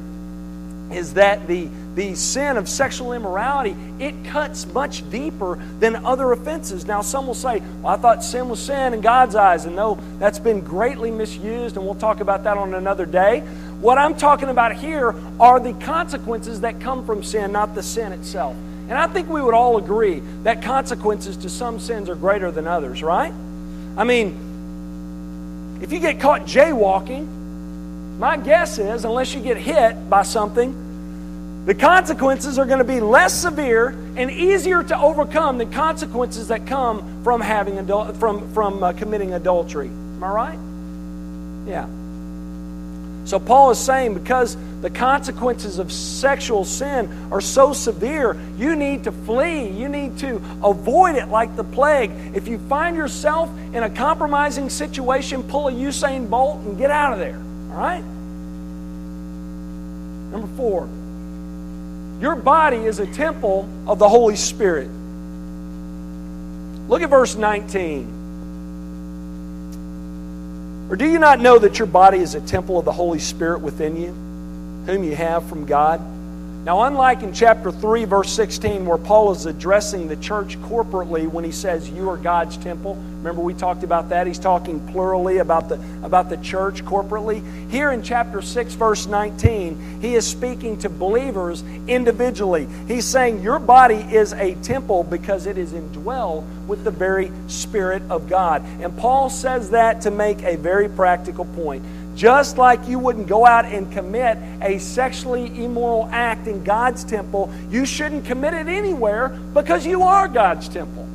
is 0.95 1.15
that 1.15 1.45
the, 1.47 1.67
the 1.95 2.15
sin 2.15 2.58
of 2.58 2.69
sexual 2.69 3.13
immorality 3.13 3.75
it 3.99 4.13
cuts 4.25 4.65
much 4.67 5.08
deeper 5.10 5.62
than 5.79 6.05
other 6.05 6.31
offenses. 6.31 6.86
Now 6.86 7.01
some 7.01 7.27
will 7.27 7.34
say 7.34 7.62
well 7.81 7.93
i 7.93 7.97
thought 7.97 8.23
sin 8.23 8.49
was 8.49 8.60
sin 8.60 8.93
in 8.93 9.01
god's 9.01 9.36
eyes 9.36 9.65
and 9.65 9.75
no 9.75 9.99
that's 10.17 10.39
been 10.39 10.62
greatly 10.62 11.12
misused 11.12 11.75
and 11.77 11.86
we'll 11.86 11.95
talk 11.95 12.21
about 12.21 12.43
that 12.45 12.58
on 12.58 12.73
another 12.73 13.05
day. 13.05 13.41
What 13.81 13.97
i'm 13.97 14.15
talking 14.15 14.49
about 14.49 14.75
here 14.75 15.13
are 15.39 15.60
the 15.60 15.73
consequences 15.86 16.62
that 16.62 16.79
come 16.79 17.05
from 17.05 17.23
sin 17.23 17.51
not 17.51 17.75
the 17.75 17.84
sin 17.84 18.12
itself. 18.13 18.55
And 18.88 18.93
i 18.93 19.08
think 19.08 19.29
we 19.29 19.41
would 19.41 19.53
all 19.53 19.77
agree 19.77 20.19
that 20.43 20.62
consequences 20.62 21.38
to 21.38 21.49
some 21.49 21.79
sins 21.79 22.10
are 22.10 22.15
greater 22.15 22.51
than 22.51 22.67
others 22.67 23.03
right? 23.03 23.34
I 23.97 24.03
mean 24.03 25.79
if 25.81 25.91
you 25.91 25.99
get 25.99 26.19
caught 26.19 26.41
jaywalking 26.45 27.36
my 28.17 28.38
guess 28.38 28.77
is, 28.77 29.03
unless 29.03 29.34
you 29.34 29.41
get 29.41 29.58
hit 29.58 30.10
by 30.10 30.23
something, 30.23 30.84
the 31.65 31.73
consequences 31.73 32.60
are 32.60 32.65
going 32.65 32.78
to 32.78 32.86
be 32.86 32.99
less 32.99 33.34
severe 33.34 33.88
and 34.15 34.30
easier 34.30 34.84
to 34.84 34.97
overcome 34.97 35.58
than 35.58 35.71
consequences 35.71 36.49
that 36.49 36.67
come 36.67 37.23
from 37.23 37.41
having 37.41 37.75
adul- 37.75 38.15
from 38.17 38.54
from 38.54 38.84
uh, 38.84 38.93
committing 38.93 39.34
adultery. 39.34 39.88
Am 39.88 40.23
I 40.23 40.30
right? 40.30 40.60
Yeah. 41.67 41.88
So 43.25 43.39
Paul 43.39 43.71
is 43.71 43.80
saying 43.80 44.13
because 44.13 44.56
the 44.82 44.91
consequences 44.91 45.80
of 45.80 45.91
sexual 45.91 46.63
sin 46.63 47.10
are 47.32 47.41
so 47.41 47.73
severe, 47.73 48.38
you 48.56 48.75
need 48.75 49.06
to 49.06 49.12
flee. 49.12 49.67
You 49.67 49.89
need 49.89 50.19
to 50.19 50.36
avoid 50.63 51.15
it 51.15 51.30
like 51.30 51.56
the 51.56 51.63
plague. 51.63 52.12
If 52.36 52.47
you 52.47 52.60
find 52.69 52.95
yourself 52.95 53.49
in 53.73 53.82
a 53.82 53.89
compromising 53.89 54.69
situation, 54.69 55.41
pull 55.41 55.69
a 55.69 55.71
Usain 55.71 56.30
Bolt 56.30 56.60
and 56.60 56.78
get 56.78 56.91
out 56.91 57.13
of 57.13 57.19
there. 57.19 57.41
All 57.71 57.78
right? 57.78 58.04
Number 60.32 60.47
four, 60.56 60.88
your 62.19 62.36
body 62.36 62.78
is 62.78 62.99
a 62.99 63.06
temple 63.06 63.69
of 63.88 63.99
the 63.99 64.08
Holy 64.08 64.36
Spirit. 64.36 64.89
Look 66.88 67.01
at 67.01 67.10
verse 67.10 67.36
19. 67.36 68.23
Or 70.89 70.95
do 70.95 71.10
you 71.10 71.19
not 71.19 71.39
know 71.39 71.58
that 71.60 71.80
your 71.80 71.88
body 71.88 72.19
is 72.19 72.36
a 72.36 72.41
temple 72.41 72.78
of 72.78 72.86
the 72.86 72.91
Holy 72.91 73.19
Spirit 73.19 73.62
within 73.62 73.97
you, 73.97 74.13
whom 74.86 75.04
you 75.04 75.15
have 75.15 75.47
from 75.49 75.65
God? 75.65 75.99
Now, 76.65 76.82
unlike 76.82 77.21
in 77.21 77.32
chapter 77.32 77.71
3, 77.71 78.06
verse 78.06 78.32
16, 78.32 78.88
where 78.88 78.97
Paul 78.97 79.32
is 79.32 79.45
addressing 79.45 80.08
the 80.08 80.15
church 80.15 80.60
corporately 80.62 81.30
when 81.30 81.43
he 81.43 81.51
says, 81.51 81.88
You 81.88 82.10
are 82.10 82.17
God's 82.17 82.58
temple. 82.58 82.95
Remember, 82.95 83.43
we 83.43 83.54
talked 83.54 83.84
about 83.84 84.10
that. 84.10 84.25
He's 84.25 84.39
talking 84.39 84.80
plurally 84.88 85.41
about 85.41 85.69
the, 85.69 85.75
about 86.01 86.28
the 86.28 86.38
church 86.38 86.84
corporately. 86.84 87.43
Here 87.69 87.91
in 87.91 88.01
chapter 88.01 88.41
6, 88.41 88.73
verse 88.73 89.06
19, 89.06 90.01
he 90.01 90.16
is 90.16 90.26
speaking 90.26 90.80
to 90.80 90.89
believers 90.89 91.61
individually. 91.88 92.68
He's 92.88 93.05
saying, 93.05 93.43
Your 93.43 93.59
body 93.59 93.97
is 93.97 94.34
a 94.34 94.55
temple 94.55 95.03
because 95.03 95.45
it 95.45 95.59
is 95.59 95.72
indwelled 95.72 96.47
with 96.66 96.84
the 96.84 96.89
very 96.89 97.32
Spirit 97.45 98.01
of 98.09 98.28
God. 98.28 98.63
And 98.82 98.97
Paul 98.97 99.30
says 99.30 99.70
that 99.70 100.01
to 100.01 100.09
make 100.09 100.41
a 100.41 100.55
very 100.55 100.89
practical 100.89 101.45
point. 101.45 101.86
Just 102.16 102.57
like 102.57 102.88
you 102.88 102.97
wouldn't 102.97 103.28
go 103.28 103.45
out 103.45 103.66
and 103.66 103.91
commit 103.91 104.38
a 104.61 104.80
sexually 104.80 105.47
immoral 105.63 106.07
act 106.11 106.47
in 106.47 106.63
God's 106.63 107.03
temple, 107.03 107.53
you 107.70 107.86
shouldn't 107.86 108.26
commit 108.26 108.53
it 108.53 108.68
anywhere 108.68 109.30
because 109.30 109.86
you 109.86 110.03
are 110.03 110.30
God's 110.30 110.70
temple. 110.70 111.07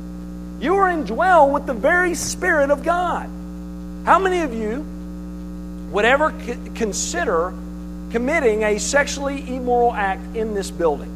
You 0.59 0.75
are 0.75 0.89
indwelled 0.89 1.51
with 1.51 1.65
the 1.65 1.73
very 1.73 2.13
Spirit 2.13 2.69
of 2.69 2.83
God. 2.83 3.27
How 4.05 4.19
many 4.19 4.41
of 4.41 4.53
you 4.53 4.85
would 5.91 6.05
ever 6.05 6.29
consider 6.75 7.51
committing 8.11 8.63
a 8.63 8.77
sexually 8.77 9.55
immoral 9.55 9.93
act 9.93 10.35
in 10.35 10.53
this 10.53 10.69
building? 10.69 11.09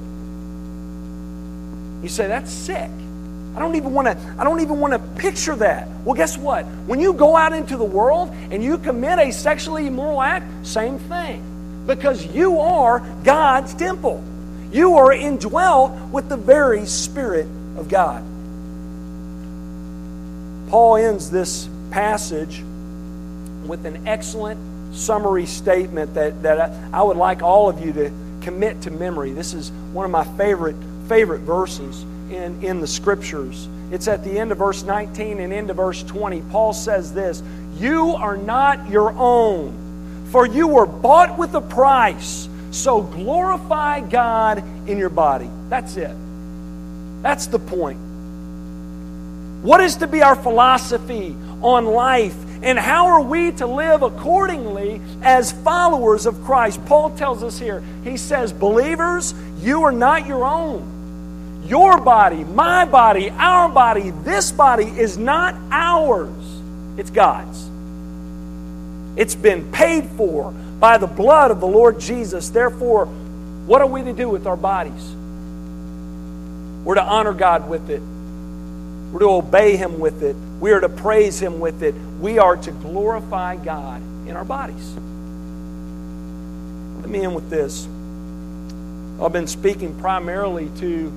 You 2.01 2.09
say, 2.09 2.27
that's 2.27 2.51
sick. 2.51 2.89
I 3.55 3.59
don't 3.59 3.75
even 3.75 3.93
want 3.93 4.07
to 4.07 4.35
I 4.37 4.43
don't 4.43 4.59
even 4.59 4.79
want 4.79 4.93
to 4.93 4.99
picture 5.21 5.55
that. 5.55 5.87
Well, 6.03 6.15
guess 6.15 6.37
what? 6.37 6.65
When 6.87 6.99
you 6.99 7.13
go 7.13 7.37
out 7.37 7.53
into 7.53 7.77
the 7.77 7.85
world 7.85 8.29
and 8.51 8.63
you 8.63 8.77
commit 8.77 9.17
a 9.17 9.31
sexually 9.31 9.87
immoral 9.87 10.21
act, 10.21 10.67
same 10.67 10.99
thing. 10.99 11.83
Because 11.87 12.25
you 12.25 12.59
are 12.59 12.99
God's 13.23 13.73
temple. 13.73 14.23
You 14.71 14.95
are 14.95 15.13
indwelt 15.13 15.91
with 16.11 16.27
the 16.27 16.35
very 16.35 16.85
spirit 16.85 17.45
of 17.77 17.87
God. 17.87 18.23
Paul 20.69 20.97
ends 20.97 21.31
this 21.31 21.69
passage 21.91 22.61
with 23.65 23.85
an 23.85 24.07
excellent 24.07 24.59
summary 24.95 25.45
statement 25.45 26.15
that, 26.15 26.43
that 26.43 26.71
I 26.93 27.03
would 27.03 27.17
like 27.17 27.41
all 27.41 27.69
of 27.69 27.85
you 27.85 27.93
to 27.93 28.11
commit 28.41 28.81
to 28.81 28.91
memory. 28.91 29.31
This 29.31 29.53
is 29.53 29.71
one 29.93 30.05
of 30.05 30.11
my 30.11 30.25
favorite, 30.37 30.75
favorite 31.07 31.39
verses 31.39 32.05
in, 32.31 32.63
in 32.63 32.79
the 32.79 32.87
scriptures. 32.87 33.67
It's 33.91 34.07
at 34.07 34.23
the 34.23 34.37
end 34.37 34.51
of 34.51 34.57
verse 34.57 34.83
19 34.83 35.39
and 35.39 35.53
into 35.53 35.73
verse 35.73 36.03
20. 36.03 36.41
Paul 36.51 36.73
says 36.73 37.13
this 37.13 37.41
You 37.77 38.11
are 38.11 38.37
not 38.37 38.89
your 38.89 39.11
own, 39.11 40.27
for 40.31 40.45
you 40.45 40.67
were 40.67 40.85
bought 40.85 41.37
with 41.37 41.53
a 41.53 41.61
price. 41.61 42.49
So 42.71 43.01
glorify 43.01 44.01
God 44.01 44.59
in 44.87 44.97
your 44.97 45.09
body. 45.09 45.49
That's 45.69 45.95
it. 45.95 46.15
That's 47.21 47.47
the 47.47 47.59
point. 47.59 47.99
What 49.63 49.81
is 49.81 49.95
to 49.97 50.07
be 50.07 50.21
our 50.21 50.35
philosophy 50.35 51.35
on 51.61 51.85
life 51.85 52.35
and 52.65 52.79
how 52.79 53.05
are 53.07 53.21
we 53.21 53.51
to 53.53 53.67
live 53.67 54.01
accordingly 54.01 54.99
as 55.21 55.51
followers 55.51 56.25
of 56.25 56.43
Christ? 56.43 56.83
Paul 56.87 57.15
tells 57.15 57.43
us 57.43 57.59
here, 57.59 57.83
he 58.03 58.17
says, 58.17 58.51
Believers, 58.51 59.35
you 59.59 59.83
are 59.83 59.91
not 59.91 60.25
your 60.25 60.45
own. 60.45 60.94
Your 61.65 61.99
body, 61.99 62.43
my 62.43 62.85
body, 62.85 63.29
our 63.31 63.69
body, 63.69 64.11
this 64.11 64.51
body 64.51 64.85
is 64.85 65.17
not 65.17 65.55
ours, 65.71 66.29
it's 66.97 67.09
God's. 67.09 67.69
It's 69.17 69.35
been 69.35 69.71
paid 69.71 70.05
for 70.11 70.51
by 70.51 70.97
the 70.97 71.07
blood 71.07 71.49
of 71.51 71.59
the 71.59 71.67
Lord 71.67 71.99
Jesus. 71.99 72.49
Therefore, 72.49 73.05
what 73.05 73.81
are 73.81 73.87
we 73.87 74.03
to 74.03 74.13
do 74.13 74.29
with 74.29 74.45
our 74.45 74.57
bodies? 74.57 75.15
We're 76.85 76.95
to 76.95 77.03
honor 77.03 77.33
God 77.33 77.67
with 77.67 77.89
it. 77.89 78.01
We're 79.11 79.21
to 79.21 79.29
obey 79.29 79.75
Him 79.75 79.99
with 79.99 80.21
it. 80.21 80.35
We 80.59 80.71
are 80.71 80.79
to 80.79 80.89
praise 80.89 81.41
Him 81.41 81.59
with 81.59 81.81
it. 81.81 81.95
We 82.19 82.37
are 82.37 82.57
to 82.57 82.71
glorify 82.71 83.55
God 83.55 84.01
in 84.27 84.35
our 84.35 84.45
bodies. 84.45 84.93
Let 87.01 87.09
me 87.09 87.23
end 87.23 87.33
with 87.33 87.49
this. 87.49 87.87
I've 89.19 89.31
been 89.31 89.47
speaking 89.47 89.97
primarily 89.99 90.69
to 90.79 91.11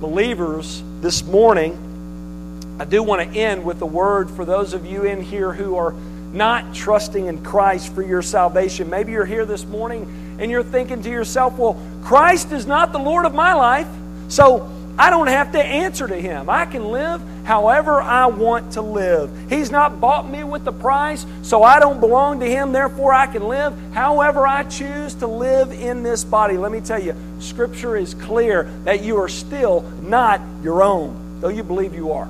believers 0.00 0.82
this 1.00 1.22
morning. 1.24 2.76
I 2.80 2.84
do 2.84 3.02
want 3.02 3.22
to 3.22 3.38
end 3.38 3.64
with 3.64 3.80
a 3.82 3.86
word 3.86 4.30
for 4.30 4.44
those 4.44 4.74
of 4.74 4.84
you 4.84 5.04
in 5.04 5.22
here 5.22 5.52
who 5.52 5.76
are 5.76 5.92
not 6.32 6.74
trusting 6.74 7.26
in 7.26 7.44
Christ 7.44 7.94
for 7.94 8.02
your 8.02 8.22
salvation. 8.22 8.90
Maybe 8.90 9.12
you're 9.12 9.24
here 9.24 9.46
this 9.46 9.64
morning 9.64 10.36
and 10.40 10.50
you're 10.50 10.64
thinking 10.64 11.02
to 11.02 11.10
yourself, 11.10 11.56
well, 11.56 11.80
Christ 12.02 12.50
is 12.50 12.66
not 12.66 12.92
the 12.92 12.98
Lord 12.98 13.24
of 13.24 13.34
my 13.34 13.54
life, 13.54 13.86
so 14.28 14.68
I 14.98 15.10
don't 15.10 15.28
have 15.28 15.52
to 15.52 15.64
answer 15.64 16.08
to 16.08 16.16
Him. 16.16 16.50
I 16.50 16.66
can 16.66 16.90
live 16.90 17.20
however 17.44 18.00
I 18.00 18.26
want 18.26 18.72
to 18.72 18.82
live. 18.82 19.30
He's 19.48 19.70
not 19.70 20.00
bought 20.00 20.28
me 20.28 20.44
with 20.44 20.64
the 20.64 20.72
price, 20.72 21.24
so 21.42 21.62
I 21.62 21.78
don't 21.78 22.00
belong 22.00 22.40
to 22.40 22.46
Him. 22.46 22.72
Therefore, 22.72 23.12
I 23.12 23.26
can 23.26 23.46
live 23.48 23.74
however 23.92 24.46
I 24.46 24.64
choose 24.64 25.14
to 25.16 25.26
live 25.26 25.70
in 25.72 26.02
this 26.02 26.24
body. 26.24 26.56
Let 26.56 26.72
me 26.72 26.80
tell 26.80 27.00
you, 27.00 27.14
Scripture 27.38 27.96
is 27.96 28.14
clear 28.14 28.64
that 28.84 29.02
you 29.02 29.18
are 29.18 29.28
still 29.28 29.82
not 30.02 30.40
your 30.62 30.82
own, 30.82 31.40
though 31.40 31.48
you 31.48 31.62
believe 31.62 31.94
you 31.94 32.12
are. 32.12 32.28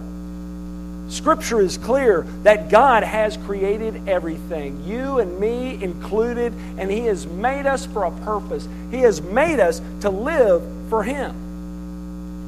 Scripture 1.08 1.60
is 1.60 1.76
clear 1.78 2.22
that 2.42 2.70
God 2.70 3.02
has 3.02 3.36
created 3.36 4.08
everything, 4.08 4.84
you 4.84 5.20
and 5.20 5.38
me 5.38 5.82
included, 5.82 6.52
and 6.78 6.90
He 6.90 7.00
has 7.06 7.26
made 7.26 7.66
us 7.66 7.86
for 7.86 8.04
a 8.04 8.10
purpose. 8.22 8.66
He 8.90 8.98
has 9.00 9.20
made 9.20 9.60
us 9.60 9.80
to 10.00 10.10
live 10.10 10.62
for 10.88 11.02
Him. 11.02 11.30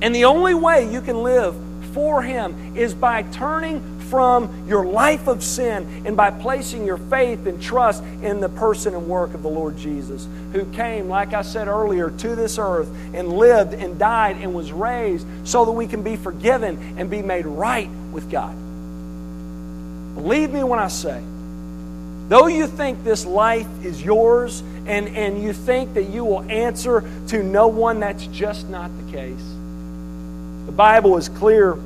And 0.02 0.14
the 0.14 0.24
only 0.24 0.54
way 0.54 0.90
you 0.90 1.00
can 1.00 1.22
live 1.22 1.54
for 1.97 2.20
Him 2.20 2.76
is 2.76 2.92
by 2.92 3.22
turning 3.22 3.80
from 4.11 4.68
your 4.68 4.84
life 4.84 5.28
of 5.28 5.42
sin 5.42 6.05
and 6.05 6.14
by 6.14 6.30
placing 6.30 6.84
your 6.84 6.99
faith 6.99 7.47
and 7.47 7.61
trust 7.61 8.03
in 8.22 8.38
the 8.38 8.51
person 8.51 8.94
and 8.94 9.09
work 9.09 9.32
of 9.32 9.42
the 9.42 9.49
Lord 9.49 9.78
Jesus, 9.78 10.28
who 10.53 10.70
came, 10.72 11.09
like 11.09 11.32
I 11.32 11.40
said 11.40 11.68
earlier, 11.68 12.11
to 12.11 12.36
this 12.36 12.59
earth 12.59 12.86
and 13.14 13.32
lived 13.32 13.72
and 13.72 13.99
died 13.99 14.36
and 14.36 14.53
was 14.53 14.72
raised 14.72 15.26
so 15.49 15.64
that 15.64 15.72
we 15.72 15.86
can 15.86 16.03
be 16.03 16.16
forgiven 16.16 16.99
and 16.99 17.09
be 17.09 17.22
made 17.22 17.47
right 17.47 17.88
with 18.12 18.30
God. 18.30 18.55
Believe 20.16 20.53
me 20.53 20.64
when 20.64 20.78
I 20.78 20.88
say, 20.88 21.22
though 22.28 22.47
you 22.47 22.66
think 22.66 23.05
this 23.05 23.24
life 23.24 23.68
is 23.82 24.03
yours 24.03 24.61
and, 24.84 25.09
and 25.16 25.42
you 25.42 25.55
think 25.55 25.94
that 25.94 26.11
you 26.11 26.26
will 26.26 26.42
answer 26.42 27.03
to 27.28 27.42
no 27.42 27.68
one, 27.68 28.01
that's 28.01 28.26
just 28.26 28.68
not 28.68 28.90
the 28.99 29.12
case. 29.12 29.55
The 30.66 30.72
Bible 30.72 31.16
is 31.16 31.30
clear 31.30 31.78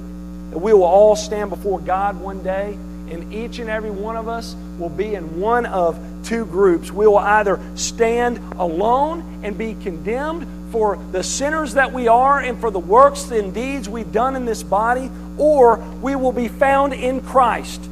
that 0.50 0.58
we 0.58 0.72
will 0.72 0.84
all 0.84 1.16
stand 1.16 1.50
before 1.50 1.80
God 1.80 2.20
one 2.20 2.42
day, 2.42 2.76
and 3.10 3.32
each 3.32 3.58
and 3.58 3.68
every 3.68 3.90
one 3.90 4.16
of 4.16 4.28
us 4.28 4.54
will 4.78 4.88
be 4.88 5.14
in 5.14 5.40
one 5.40 5.66
of 5.66 5.98
two 6.24 6.44
groups. 6.44 6.92
We 6.92 7.06
will 7.06 7.18
either 7.18 7.60
stand 7.74 8.38
alone 8.58 9.40
and 9.42 9.56
be 9.56 9.74
condemned 9.74 10.46
for 10.70 10.96
the 11.10 11.22
sinners 11.22 11.74
that 11.74 11.92
we 11.92 12.06
are 12.06 12.38
and 12.38 12.60
for 12.60 12.70
the 12.70 12.78
works 12.78 13.30
and 13.30 13.52
deeds 13.52 13.88
we've 13.88 14.12
done 14.12 14.36
in 14.36 14.44
this 14.44 14.62
body, 14.62 15.10
or 15.38 15.78
we 16.00 16.14
will 16.14 16.32
be 16.32 16.46
found 16.46 16.92
in 16.92 17.20
Christ 17.20 17.82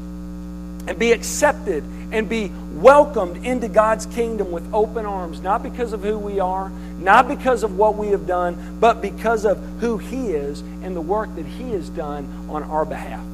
and 0.87 0.97
be 0.99 1.13
accepted 1.13 1.83
and 2.13 2.29
be 2.29 2.53
welcomed 2.75 3.45
into 3.45 3.69
God's 3.69 4.07
kingdom 4.07 4.53
with 4.53 4.73
open 4.73 5.05
arms, 5.05 5.41
not 5.41 5.63
because 5.63 5.93
of 5.93 6.03
who 6.03 6.17
we 6.17 6.39
are, 6.39 6.71
not 6.99 7.29
because 7.29 7.63
of 7.63 7.77
what 7.77 7.97
we 7.97 8.09
have 8.09 8.27
done, 8.27 8.79
but 8.81 9.01
because 9.01 9.45
of 9.45 9.59
who 9.81 9.99
He 9.99 10.29
is 10.31 10.61
and 10.61 10.97
the 10.97 11.01
work 11.01 11.35
that 11.37 11.47
He 11.47 11.71
has 11.71 11.89
done 11.91 12.47
on 12.51 12.63
our 12.65 12.85
behalf. 12.85 13.25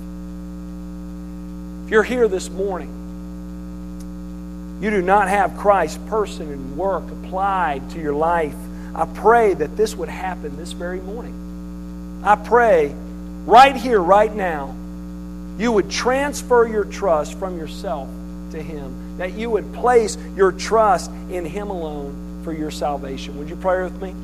If 1.84 1.90
you're 1.90 2.02
here 2.02 2.28
this 2.28 2.50
morning, 2.50 2.90
you 4.82 4.90
do 4.90 5.00
not 5.00 5.28
have 5.28 5.56
Christ's 5.56 5.98
person 6.08 6.50
and 6.50 6.76
work 6.76 7.04
applied 7.10 7.90
to 7.90 8.00
your 8.00 8.14
life, 8.14 8.54
I 8.94 9.06
pray 9.06 9.54
that 9.54 9.76
this 9.76 9.94
would 9.96 10.08
happen 10.08 10.56
this 10.56 10.72
very 10.72 11.00
morning. 11.00 12.22
I 12.24 12.36
pray 12.36 12.94
right 13.46 13.74
here, 13.74 14.00
right 14.00 14.32
now, 14.32 14.74
you 15.58 15.72
would 15.72 15.90
transfer 15.90 16.66
your 16.66 16.84
trust 16.84 17.38
from 17.38 17.58
yourself 17.58 18.08
to 18.50 18.62
Him, 18.62 19.18
that 19.18 19.32
you 19.32 19.50
would 19.50 19.72
place 19.74 20.16
your 20.36 20.52
trust 20.52 21.10
in 21.30 21.44
Him 21.44 21.70
alone 21.70 22.23
for 22.44 22.52
your 22.52 22.70
salvation. 22.70 23.36
Would 23.38 23.48
you 23.48 23.56
pray 23.56 23.82
with 23.82 24.00
me? 24.00 24.14